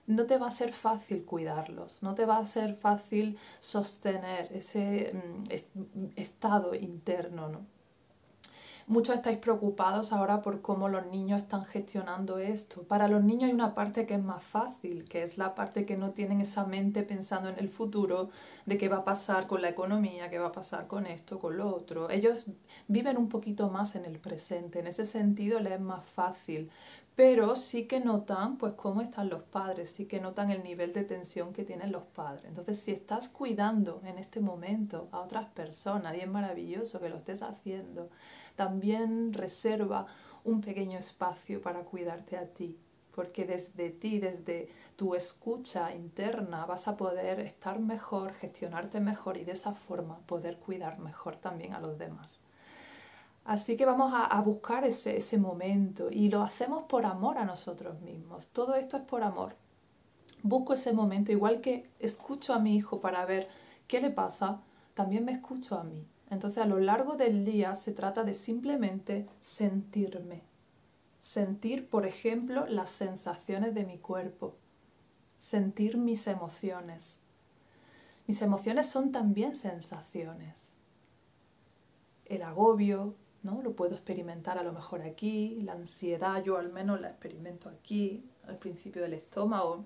no 0.07 0.25
te 0.25 0.37
va 0.37 0.47
a 0.47 0.51
ser 0.51 0.73
fácil 0.73 1.23
cuidarlos, 1.25 1.99
no 2.01 2.15
te 2.15 2.25
va 2.25 2.37
a 2.37 2.45
ser 2.45 2.75
fácil 2.75 3.37
sostener 3.59 4.51
ese 4.51 5.13
mm, 5.13 6.07
estado 6.15 6.75
interno, 6.75 7.49
¿no? 7.49 7.73
Muchos 8.85 9.15
estáis 9.15 9.37
preocupados 9.37 10.11
ahora 10.11 10.41
por 10.41 10.61
cómo 10.61 10.89
los 10.89 11.05
niños 11.07 11.41
están 11.41 11.63
gestionando 11.63 12.37
esto. 12.37 12.83
Para 12.83 13.07
los 13.07 13.23
niños 13.23 13.45
hay 13.45 13.53
una 13.53 13.73
parte 13.73 14.05
que 14.05 14.15
es 14.15 14.23
más 14.23 14.43
fácil, 14.43 15.05
que 15.07 15.23
es 15.23 15.37
la 15.37 15.55
parte 15.55 15.85
que 15.85 15.95
no 15.95 16.09
tienen 16.09 16.41
esa 16.41 16.65
mente 16.65 17.03
pensando 17.03 17.47
en 17.47 17.57
el 17.59 17.69
futuro, 17.69 18.29
de 18.65 18.77
qué 18.77 18.89
va 18.89 18.97
a 18.97 19.05
pasar 19.05 19.47
con 19.47 19.61
la 19.61 19.69
economía, 19.69 20.29
qué 20.29 20.37
va 20.37 20.47
a 20.47 20.51
pasar 20.51 20.87
con 20.87 21.05
esto, 21.05 21.39
con 21.39 21.55
lo 21.55 21.73
otro. 21.73 22.09
Ellos 22.09 22.47
viven 22.89 23.17
un 23.17 23.29
poquito 23.29 23.69
más 23.69 23.95
en 23.95 24.03
el 24.03 24.19
presente, 24.19 24.79
en 24.79 24.87
ese 24.87 25.05
sentido 25.05 25.61
les 25.61 25.73
es 25.73 25.79
más 25.79 26.05
fácil 26.05 26.69
pero 27.15 27.55
sí 27.55 27.85
que 27.87 27.99
notan 27.99 28.57
pues 28.57 28.73
cómo 28.73 29.01
están 29.01 29.29
los 29.29 29.43
padres, 29.43 29.91
sí 29.91 30.07
que 30.07 30.19
notan 30.19 30.49
el 30.49 30.63
nivel 30.63 30.93
de 30.93 31.03
tensión 31.03 31.53
que 31.53 31.63
tienen 31.63 31.91
los 31.91 32.03
padres. 32.03 32.45
Entonces, 32.45 32.79
si 32.79 32.91
estás 32.91 33.29
cuidando 33.29 34.01
en 34.05 34.17
este 34.17 34.39
momento 34.39 35.09
a 35.11 35.19
otras 35.19 35.49
personas, 35.49 36.15
y 36.15 36.21
es 36.21 36.27
maravilloso 36.27 36.99
que 36.99 37.09
lo 37.09 37.17
estés 37.17 37.43
haciendo, 37.43 38.09
también 38.55 39.33
reserva 39.33 40.07
un 40.43 40.61
pequeño 40.61 40.97
espacio 40.97 41.61
para 41.61 41.83
cuidarte 41.83 42.37
a 42.37 42.47
ti, 42.47 42.79
porque 43.15 43.45
desde 43.45 43.91
ti, 43.91 44.19
desde 44.19 44.69
tu 44.95 45.13
escucha 45.13 45.93
interna, 45.93 46.65
vas 46.65 46.87
a 46.87 46.97
poder 46.97 47.39
estar 47.39 47.79
mejor, 47.79 48.33
gestionarte 48.33 48.99
mejor 48.99 49.37
y 49.37 49.45
de 49.45 49.51
esa 49.51 49.73
forma 49.75 50.19
poder 50.25 50.57
cuidar 50.57 50.97
mejor 50.99 51.35
también 51.35 51.73
a 51.73 51.79
los 51.79 51.97
demás. 51.97 52.41
Así 53.45 53.75
que 53.75 53.85
vamos 53.85 54.13
a, 54.15 54.39
buscar 54.41 54.85
ese, 54.85 55.17
ese 55.17 55.37
momento 55.37 56.09
y 56.09 56.29
lo 56.29 56.43
hacemos 56.43 56.83
por 56.83 57.05
amor 57.05 57.37
a 57.37 57.45
nosotros 57.45 57.99
mismos. 58.01 58.47
Todo 58.47 58.75
esto 58.75 58.95
es 58.97 59.03
por 59.03 59.23
amor. 59.23 59.55
Busco 60.43 60.73
ese 60.73 60.93
momento, 60.93 61.31
igual 61.31 61.59
que 61.59 61.89
escucho 61.99 62.53
a 62.53 62.59
mi 62.59 62.75
hijo 62.75 63.01
para 63.01 63.25
ver 63.25 63.49
qué 63.87 63.99
le 63.99 64.09
pasa, 64.09 64.61
también 64.93 65.25
me 65.25 65.33
escucho 65.33 65.77
a 65.77 65.83
mí. 65.83 66.05
Entonces 66.29 66.63
a 66.63 66.65
lo 66.65 66.79
largo 66.79 67.15
del 67.15 67.45
día 67.45 67.75
se 67.75 67.91
trata 67.91 68.23
de 68.23 68.33
simplemente 68.33 69.27
sentirme. 69.39 70.41
Sentir, 71.19 71.87
por 71.87 72.05
ejemplo, 72.05 72.65
las 72.65 72.89
sensaciones 72.89 73.73
de 73.73 73.85
mi 73.85 73.97
cuerpo. 73.97 74.55
Sentir 75.37 75.97
mis 75.97 76.27
emociones. 76.27 77.23
Mis 78.25 78.41
emociones 78.41 78.87
son 78.87 79.11
también 79.11 79.53
sensaciones. 79.55 80.75
El 82.25 82.41
agobio, 82.41 83.15
¿no? 83.43 83.61
Lo 83.61 83.75
puedo 83.75 83.93
experimentar 83.93 84.57
a 84.57 84.63
lo 84.63 84.73
mejor 84.73 85.01
aquí, 85.01 85.59
la 85.61 85.73
ansiedad 85.73 86.43
yo 86.43 86.57
al 86.57 86.71
menos 86.71 86.99
la 86.99 87.09
experimento 87.09 87.69
aquí, 87.69 88.23
al 88.47 88.57
principio 88.57 89.01
del 89.01 89.13
estómago. 89.13 89.85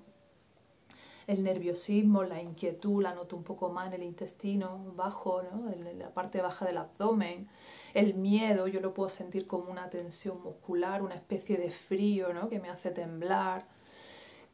El 1.25 1.43
nerviosismo, 1.43 2.23
la 2.23 2.41
inquietud 2.41 3.03
la 3.03 3.13
noto 3.13 3.35
un 3.35 3.43
poco 3.43 3.69
más 3.69 3.87
en 3.87 3.93
el 3.93 4.03
intestino 4.03 4.93
bajo, 4.95 5.43
¿no? 5.43 5.69
en 5.69 5.99
la 5.99 6.13
parte 6.13 6.41
baja 6.41 6.65
del 6.65 6.77
abdomen. 6.77 7.49
El 7.93 8.13
miedo 8.13 8.67
yo 8.67 8.79
lo 8.79 8.93
puedo 8.93 9.09
sentir 9.09 9.45
como 9.45 9.69
una 9.69 9.89
tensión 9.89 10.41
muscular, 10.41 11.01
una 11.01 11.15
especie 11.15 11.57
de 11.57 11.69
frío 11.69 12.33
¿no? 12.33 12.47
que 12.47 12.61
me 12.61 12.69
hace 12.69 12.91
temblar. 12.91 13.67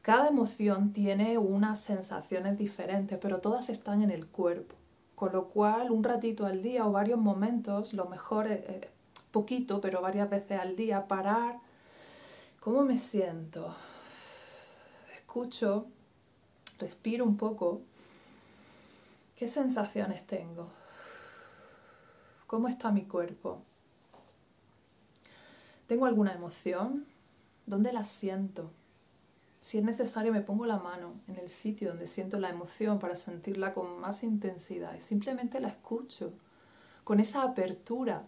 Cada 0.01 0.29
emoción 0.29 0.93
tiene 0.93 1.37
unas 1.37 1.79
sensaciones 1.79 2.57
diferentes, 2.57 3.19
pero 3.21 3.39
todas 3.39 3.69
están 3.69 4.01
en 4.01 4.09
el 4.09 4.27
cuerpo. 4.27 4.75
Con 5.15 5.31
lo 5.31 5.47
cual, 5.47 5.91
un 5.91 6.03
ratito 6.03 6.45
al 6.45 6.61
día 6.61 6.85
o 6.85 6.91
varios 6.91 7.19
momentos, 7.19 7.93
lo 7.93 8.05
mejor 8.05 8.47
es, 8.47 8.87
poquito, 9.33 9.81
pero 9.81 10.01
varias 10.01 10.29
veces 10.29 10.57
al 10.57 10.77
día, 10.77 11.07
parar. 11.09 11.59
¿Cómo 12.61 12.83
me 12.83 12.97
siento? 12.97 13.75
Escucho, 15.13 15.87
respiro 16.79 17.25
un 17.25 17.35
poco. 17.35 17.81
¿Qué 19.35 19.49
sensaciones 19.49 20.25
tengo? 20.25 20.69
¿Cómo 22.47 22.69
está 22.69 22.91
mi 22.91 23.03
cuerpo? 23.05 23.61
¿Tengo 25.87 26.05
alguna 26.05 26.33
emoción? 26.33 27.05
¿Dónde 27.65 27.91
la 27.91 28.05
siento? 28.05 28.71
Si 29.59 29.79
es 29.79 29.83
necesario 29.83 30.31
me 30.31 30.41
pongo 30.41 30.65
la 30.65 30.77
mano 30.77 31.15
en 31.27 31.37
el 31.37 31.49
sitio 31.49 31.89
donde 31.89 32.07
siento 32.07 32.39
la 32.39 32.49
emoción 32.49 32.99
para 32.99 33.15
sentirla 33.15 33.73
con 33.73 33.99
más 33.99 34.23
intensidad 34.23 34.93
y 34.93 34.99
simplemente 34.99 35.59
la 35.59 35.69
escucho 35.69 36.33
con 37.03 37.19
esa 37.19 37.43
apertura 37.43 38.27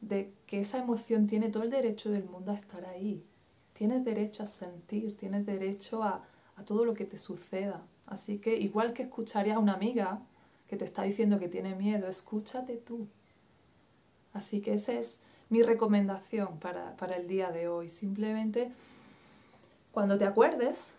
de 0.00 0.32
que 0.46 0.60
esa 0.60 0.78
emoción 0.78 1.26
tiene 1.26 1.50
todo 1.50 1.62
el 1.62 1.70
derecho 1.70 2.10
del 2.10 2.24
mundo 2.24 2.52
a 2.52 2.56
estar 2.56 2.84
ahí. 2.84 3.24
Tienes 3.72 4.04
derecho 4.04 4.42
a 4.42 4.46
sentir, 4.46 5.16
tienes 5.16 5.46
derecho 5.46 6.02
a, 6.02 6.24
a 6.56 6.64
todo 6.64 6.84
lo 6.84 6.94
que 6.94 7.04
te 7.04 7.16
suceda. 7.16 7.82
Así 8.06 8.38
que 8.38 8.56
igual 8.56 8.92
que 8.92 9.04
escucharías 9.04 9.56
a 9.56 9.60
una 9.60 9.74
amiga 9.74 10.22
que 10.68 10.76
te 10.76 10.84
está 10.84 11.02
diciendo 11.02 11.38
que 11.38 11.48
tiene 11.48 11.74
miedo, 11.74 12.08
escúchate 12.08 12.76
tú. 12.76 13.06
Así 14.32 14.60
que 14.60 14.74
esa 14.74 14.92
es 14.92 15.20
mi 15.48 15.62
recomendación 15.62 16.58
para, 16.58 16.96
para 16.96 17.16
el 17.16 17.26
día 17.26 17.50
de 17.50 17.68
hoy. 17.68 17.88
Simplemente 17.88 18.70
cuando 19.92 20.16
te 20.16 20.24
acuerdes, 20.24 20.94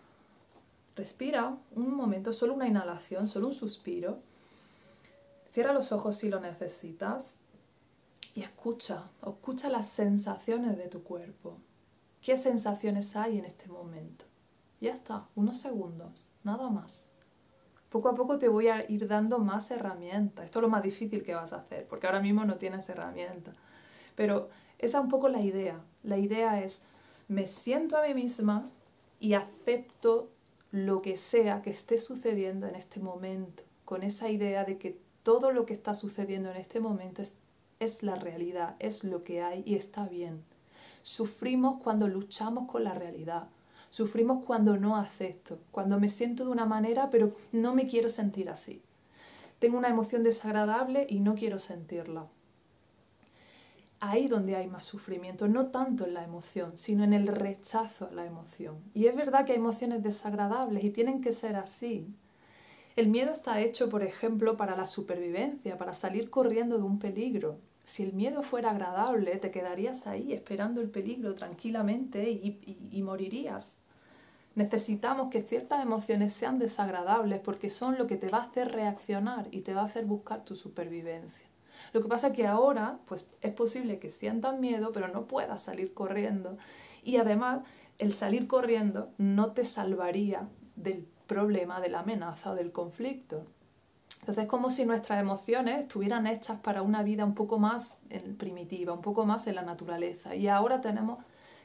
respira 0.94 1.56
un 1.74 1.94
momento, 1.94 2.32
solo 2.32 2.54
una 2.54 2.68
inhalación, 2.68 3.28
solo 3.28 3.48
un 3.48 3.54
suspiro. 3.54 4.18
Cierra 5.50 5.72
los 5.72 5.92
ojos 5.92 6.16
si 6.16 6.28
lo 6.28 6.40
necesitas 6.40 7.36
y 8.34 8.42
escucha, 8.42 9.10
escucha 9.26 9.68
las 9.68 9.88
sensaciones 9.88 10.76
de 10.76 10.88
tu 10.88 11.02
cuerpo. 11.02 11.58
¿Qué 12.20 12.36
sensaciones 12.36 13.16
hay 13.16 13.38
en 13.38 13.44
este 13.44 13.68
momento? 13.68 14.24
Ya 14.80 14.92
está, 14.92 15.28
unos 15.34 15.58
segundos, 15.58 16.30
nada 16.44 16.70
más. 16.70 17.08
Poco 17.88 18.08
a 18.08 18.14
poco 18.14 18.38
te 18.38 18.48
voy 18.48 18.68
a 18.68 18.90
ir 18.90 19.06
dando 19.06 19.38
más 19.38 19.70
herramientas. 19.70 20.46
Esto 20.46 20.60
es 20.60 20.62
lo 20.62 20.68
más 20.70 20.82
difícil 20.82 21.22
que 21.22 21.34
vas 21.34 21.52
a 21.52 21.58
hacer, 21.58 21.86
porque 21.86 22.06
ahora 22.06 22.20
mismo 22.20 22.44
no 22.44 22.56
tienes 22.56 22.88
herramientas. 22.88 23.54
Pero 24.16 24.48
esa 24.78 24.98
es 24.98 25.04
un 25.04 25.10
poco 25.10 25.28
la 25.28 25.40
idea. 25.40 25.84
La 26.02 26.16
idea 26.16 26.62
es, 26.62 26.84
me 27.28 27.46
siento 27.46 27.96
a 27.96 28.02
mí 28.02 28.14
misma 28.14 28.70
y 29.20 29.34
acepto 29.34 30.30
lo 30.70 31.02
que 31.02 31.18
sea 31.18 31.60
que 31.60 31.70
esté 31.70 31.98
sucediendo 31.98 32.66
en 32.66 32.76
este 32.76 32.98
momento, 32.98 33.62
con 33.84 34.02
esa 34.02 34.30
idea 34.30 34.64
de 34.64 34.78
que 34.78 34.98
todo 35.22 35.52
lo 35.52 35.66
que 35.66 35.74
está 35.74 35.94
sucediendo 35.94 36.50
en 36.50 36.56
este 36.56 36.80
momento 36.80 37.20
es 37.20 37.36
es 37.82 38.02
la 38.02 38.16
realidad, 38.16 38.76
es 38.78 39.04
lo 39.04 39.24
que 39.24 39.42
hay 39.42 39.62
y 39.66 39.74
está 39.74 40.06
bien. 40.06 40.44
Sufrimos 41.02 41.78
cuando 41.82 42.08
luchamos 42.08 42.70
con 42.70 42.84
la 42.84 42.94
realidad. 42.94 43.48
Sufrimos 43.90 44.44
cuando 44.44 44.76
no 44.76 44.96
acepto, 44.96 45.58
cuando 45.70 46.00
me 46.00 46.08
siento 46.08 46.44
de 46.44 46.50
una 46.50 46.64
manera 46.64 47.10
pero 47.10 47.36
no 47.50 47.74
me 47.74 47.86
quiero 47.86 48.08
sentir 48.08 48.48
así. 48.48 48.82
Tengo 49.58 49.78
una 49.78 49.88
emoción 49.88 50.22
desagradable 50.22 51.06
y 51.08 51.20
no 51.20 51.34
quiero 51.34 51.58
sentirla. 51.58 52.26
Ahí 54.00 54.26
donde 54.26 54.56
hay 54.56 54.66
más 54.66 54.84
sufrimiento, 54.84 55.46
no 55.46 55.66
tanto 55.66 56.04
en 56.04 56.14
la 56.14 56.24
emoción, 56.24 56.76
sino 56.76 57.04
en 57.04 57.12
el 57.12 57.28
rechazo 57.28 58.08
a 58.08 58.10
la 58.12 58.26
emoción. 58.26 58.80
Y 58.94 59.06
es 59.06 59.14
verdad 59.14 59.46
que 59.46 59.52
hay 59.52 59.58
emociones 59.58 60.02
desagradables 60.02 60.82
y 60.82 60.90
tienen 60.90 61.20
que 61.20 61.32
ser 61.32 61.54
así. 61.54 62.08
El 62.96 63.08
miedo 63.08 63.32
está 63.32 63.60
hecho, 63.60 63.88
por 63.88 64.02
ejemplo, 64.02 64.56
para 64.56 64.76
la 64.76 64.86
supervivencia, 64.86 65.78
para 65.78 65.94
salir 65.94 66.28
corriendo 66.28 66.76
de 66.76 66.82
un 66.82 66.98
peligro. 66.98 67.58
Si 67.84 68.02
el 68.02 68.12
miedo 68.12 68.42
fuera 68.42 68.70
agradable, 68.70 69.36
te 69.36 69.50
quedarías 69.50 70.06
ahí 70.06 70.32
esperando 70.32 70.80
el 70.80 70.90
peligro 70.90 71.34
tranquilamente 71.34 72.30
y, 72.30 73.02
morirías. 73.02 73.78
Necesitamos 74.54 75.30
que 75.30 75.42
ciertas 75.42 75.82
emociones 75.82 76.32
sean 76.32 76.58
desagradables 76.58 77.40
porque 77.40 77.70
son 77.70 77.98
lo 77.98 78.06
que 78.06 78.16
te 78.16 78.28
va 78.28 78.38
a 78.38 78.44
hacer 78.44 78.70
reaccionar 78.70 79.48
y 79.50 79.62
te 79.62 79.74
va 79.74 79.82
a 79.82 79.86
hacer 79.86 80.04
buscar 80.04 80.44
tu 80.44 80.54
supervivencia. 80.54 81.46
Lo 81.92 82.02
que 82.02 82.08
pasa 82.08 82.28
es 82.28 82.34
que 82.34 82.46
ahora, 82.46 82.98
pues 83.06 83.28
es 83.40 83.52
posible 83.52 83.98
que 83.98 84.10
sientas 84.10 84.58
miedo, 84.58 84.92
pero 84.92 85.08
no 85.08 85.26
puedas 85.26 85.62
salir 85.62 85.94
corriendo. 85.94 86.58
Y 87.02 87.16
además, 87.16 87.60
el 87.98 88.12
salir 88.12 88.46
corriendo 88.46 89.10
no 89.18 89.52
te 89.52 89.64
salvaría 89.64 90.48
del 90.76 91.06
problema, 91.26 91.80
de 91.80 91.88
la 91.88 92.00
amenaza 92.00 92.52
o 92.52 92.54
del 92.54 92.72
conflicto. 92.72 93.46
Entonces 94.22 94.44
es 94.44 94.48
como 94.48 94.70
si 94.70 94.84
nuestras 94.84 95.18
emociones 95.18 95.80
estuvieran 95.80 96.28
hechas 96.28 96.60
para 96.60 96.82
una 96.82 97.02
vida 97.02 97.24
un 97.24 97.34
poco 97.34 97.58
más 97.58 97.98
primitiva, 98.38 98.92
un 98.92 99.02
poco 99.02 99.26
más 99.26 99.48
en 99.48 99.56
la 99.56 99.62
naturaleza. 99.62 100.36
Y 100.36 100.46
ahora 100.46 100.80
tenemos 100.80 101.18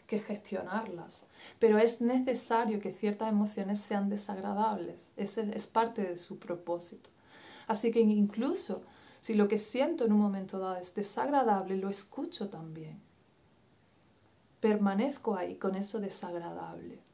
que 0.08 0.18
gestionarlas. 0.18 1.28
Pero 1.60 1.78
es 1.78 2.02
necesario 2.02 2.80
que 2.80 2.94
ciertas 2.94 3.30
emociones 3.30 3.80
sean 3.80 4.10
desagradables. 4.10 5.12
Ese 5.18 5.52
es 5.56 5.68
parte 5.68 6.02
de 6.02 6.18
su 6.18 6.40
propósito. 6.40 7.12
Así 7.68 7.92
que 7.92 8.00
incluso 8.00 8.82
si 9.20 9.36
lo 9.36 9.48
que 9.48 9.60
siento 9.60 10.06
en 10.06 10.14
un 10.14 10.20
momento 10.20 10.58
dado 10.58 10.78
es 10.78 10.96
desagradable, 10.96 11.78
lo 11.78 11.90
escucho 11.90 12.50
también. 12.50 13.00
Permanezco 14.62 15.36
ahí 15.36 15.58
con 15.58 15.76
eso 15.76 16.00
desagradable. 16.00 17.07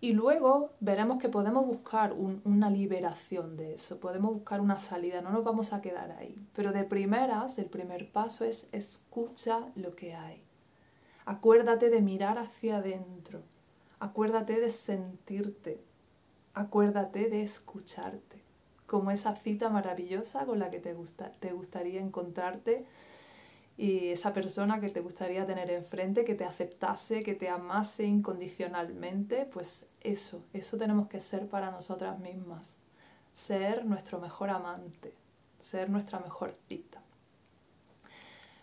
Y 0.00 0.12
luego 0.12 0.70
veremos 0.78 1.18
que 1.18 1.28
podemos 1.28 1.66
buscar 1.66 2.12
una 2.12 2.70
liberación 2.70 3.56
de 3.56 3.74
eso, 3.74 3.98
podemos 3.98 4.32
buscar 4.32 4.60
una 4.60 4.78
salida, 4.78 5.22
no 5.22 5.32
nos 5.32 5.42
vamos 5.42 5.72
a 5.72 5.80
quedar 5.80 6.12
ahí. 6.12 6.36
Pero 6.54 6.72
de 6.72 6.84
primeras, 6.84 7.58
el 7.58 7.66
primer 7.66 8.10
paso 8.12 8.44
es 8.44 8.68
escucha 8.70 9.66
lo 9.74 9.96
que 9.96 10.14
hay. 10.14 10.40
Acuérdate 11.24 11.90
de 11.90 12.00
mirar 12.00 12.38
hacia 12.38 12.76
adentro. 12.76 13.42
Acuérdate 13.98 14.60
de 14.60 14.70
sentirte. 14.70 15.82
Acuérdate 16.54 17.28
de 17.28 17.42
escucharte. 17.42 18.40
Como 18.86 19.10
esa 19.10 19.34
cita 19.34 19.68
maravillosa 19.68 20.46
con 20.46 20.60
la 20.60 20.70
que 20.70 20.78
te, 20.78 20.94
gusta, 20.94 21.32
te 21.40 21.52
gustaría 21.52 22.00
encontrarte 22.00 22.86
y 23.78 24.08
esa 24.08 24.34
persona 24.34 24.80
que 24.80 24.90
te 24.90 25.00
gustaría 25.00 25.46
tener 25.46 25.70
enfrente, 25.70 26.24
que 26.24 26.34
te 26.34 26.44
aceptase, 26.44 27.22
que 27.22 27.36
te 27.36 27.48
amase 27.48 28.04
incondicionalmente, 28.04 29.46
pues 29.46 29.86
eso, 30.00 30.44
eso 30.52 30.76
tenemos 30.76 31.06
que 31.06 31.20
ser 31.20 31.48
para 31.48 31.70
nosotras 31.70 32.18
mismas. 32.18 32.78
Ser 33.32 33.84
nuestro 33.84 34.18
mejor 34.18 34.50
amante, 34.50 35.14
ser 35.60 35.90
nuestra 35.90 36.18
mejor 36.18 36.56
cita. 36.66 37.00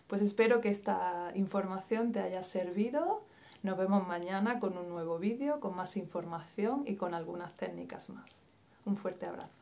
Pues 0.06 0.20
espero 0.20 0.60
que 0.60 0.68
esta 0.68 1.32
información 1.34 2.12
te 2.12 2.20
haya 2.20 2.42
servido. 2.42 3.24
Nos 3.62 3.78
vemos 3.78 4.06
mañana 4.06 4.60
con 4.60 4.76
un 4.76 4.90
nuevo 4.90 5.18
vídeo, 5.18 5.60
con 5.60 5.74
más 5.74 5.96
información 5.96 6.84
y 6.86 6.96
con 6.96 7.14
algunas 7.14 7.56
técnicas 7.56 8.10
más. 8.10 8.44
Un 8.84 8.98
fuerte 8.98 9.24
abrazo. 9.24 9.55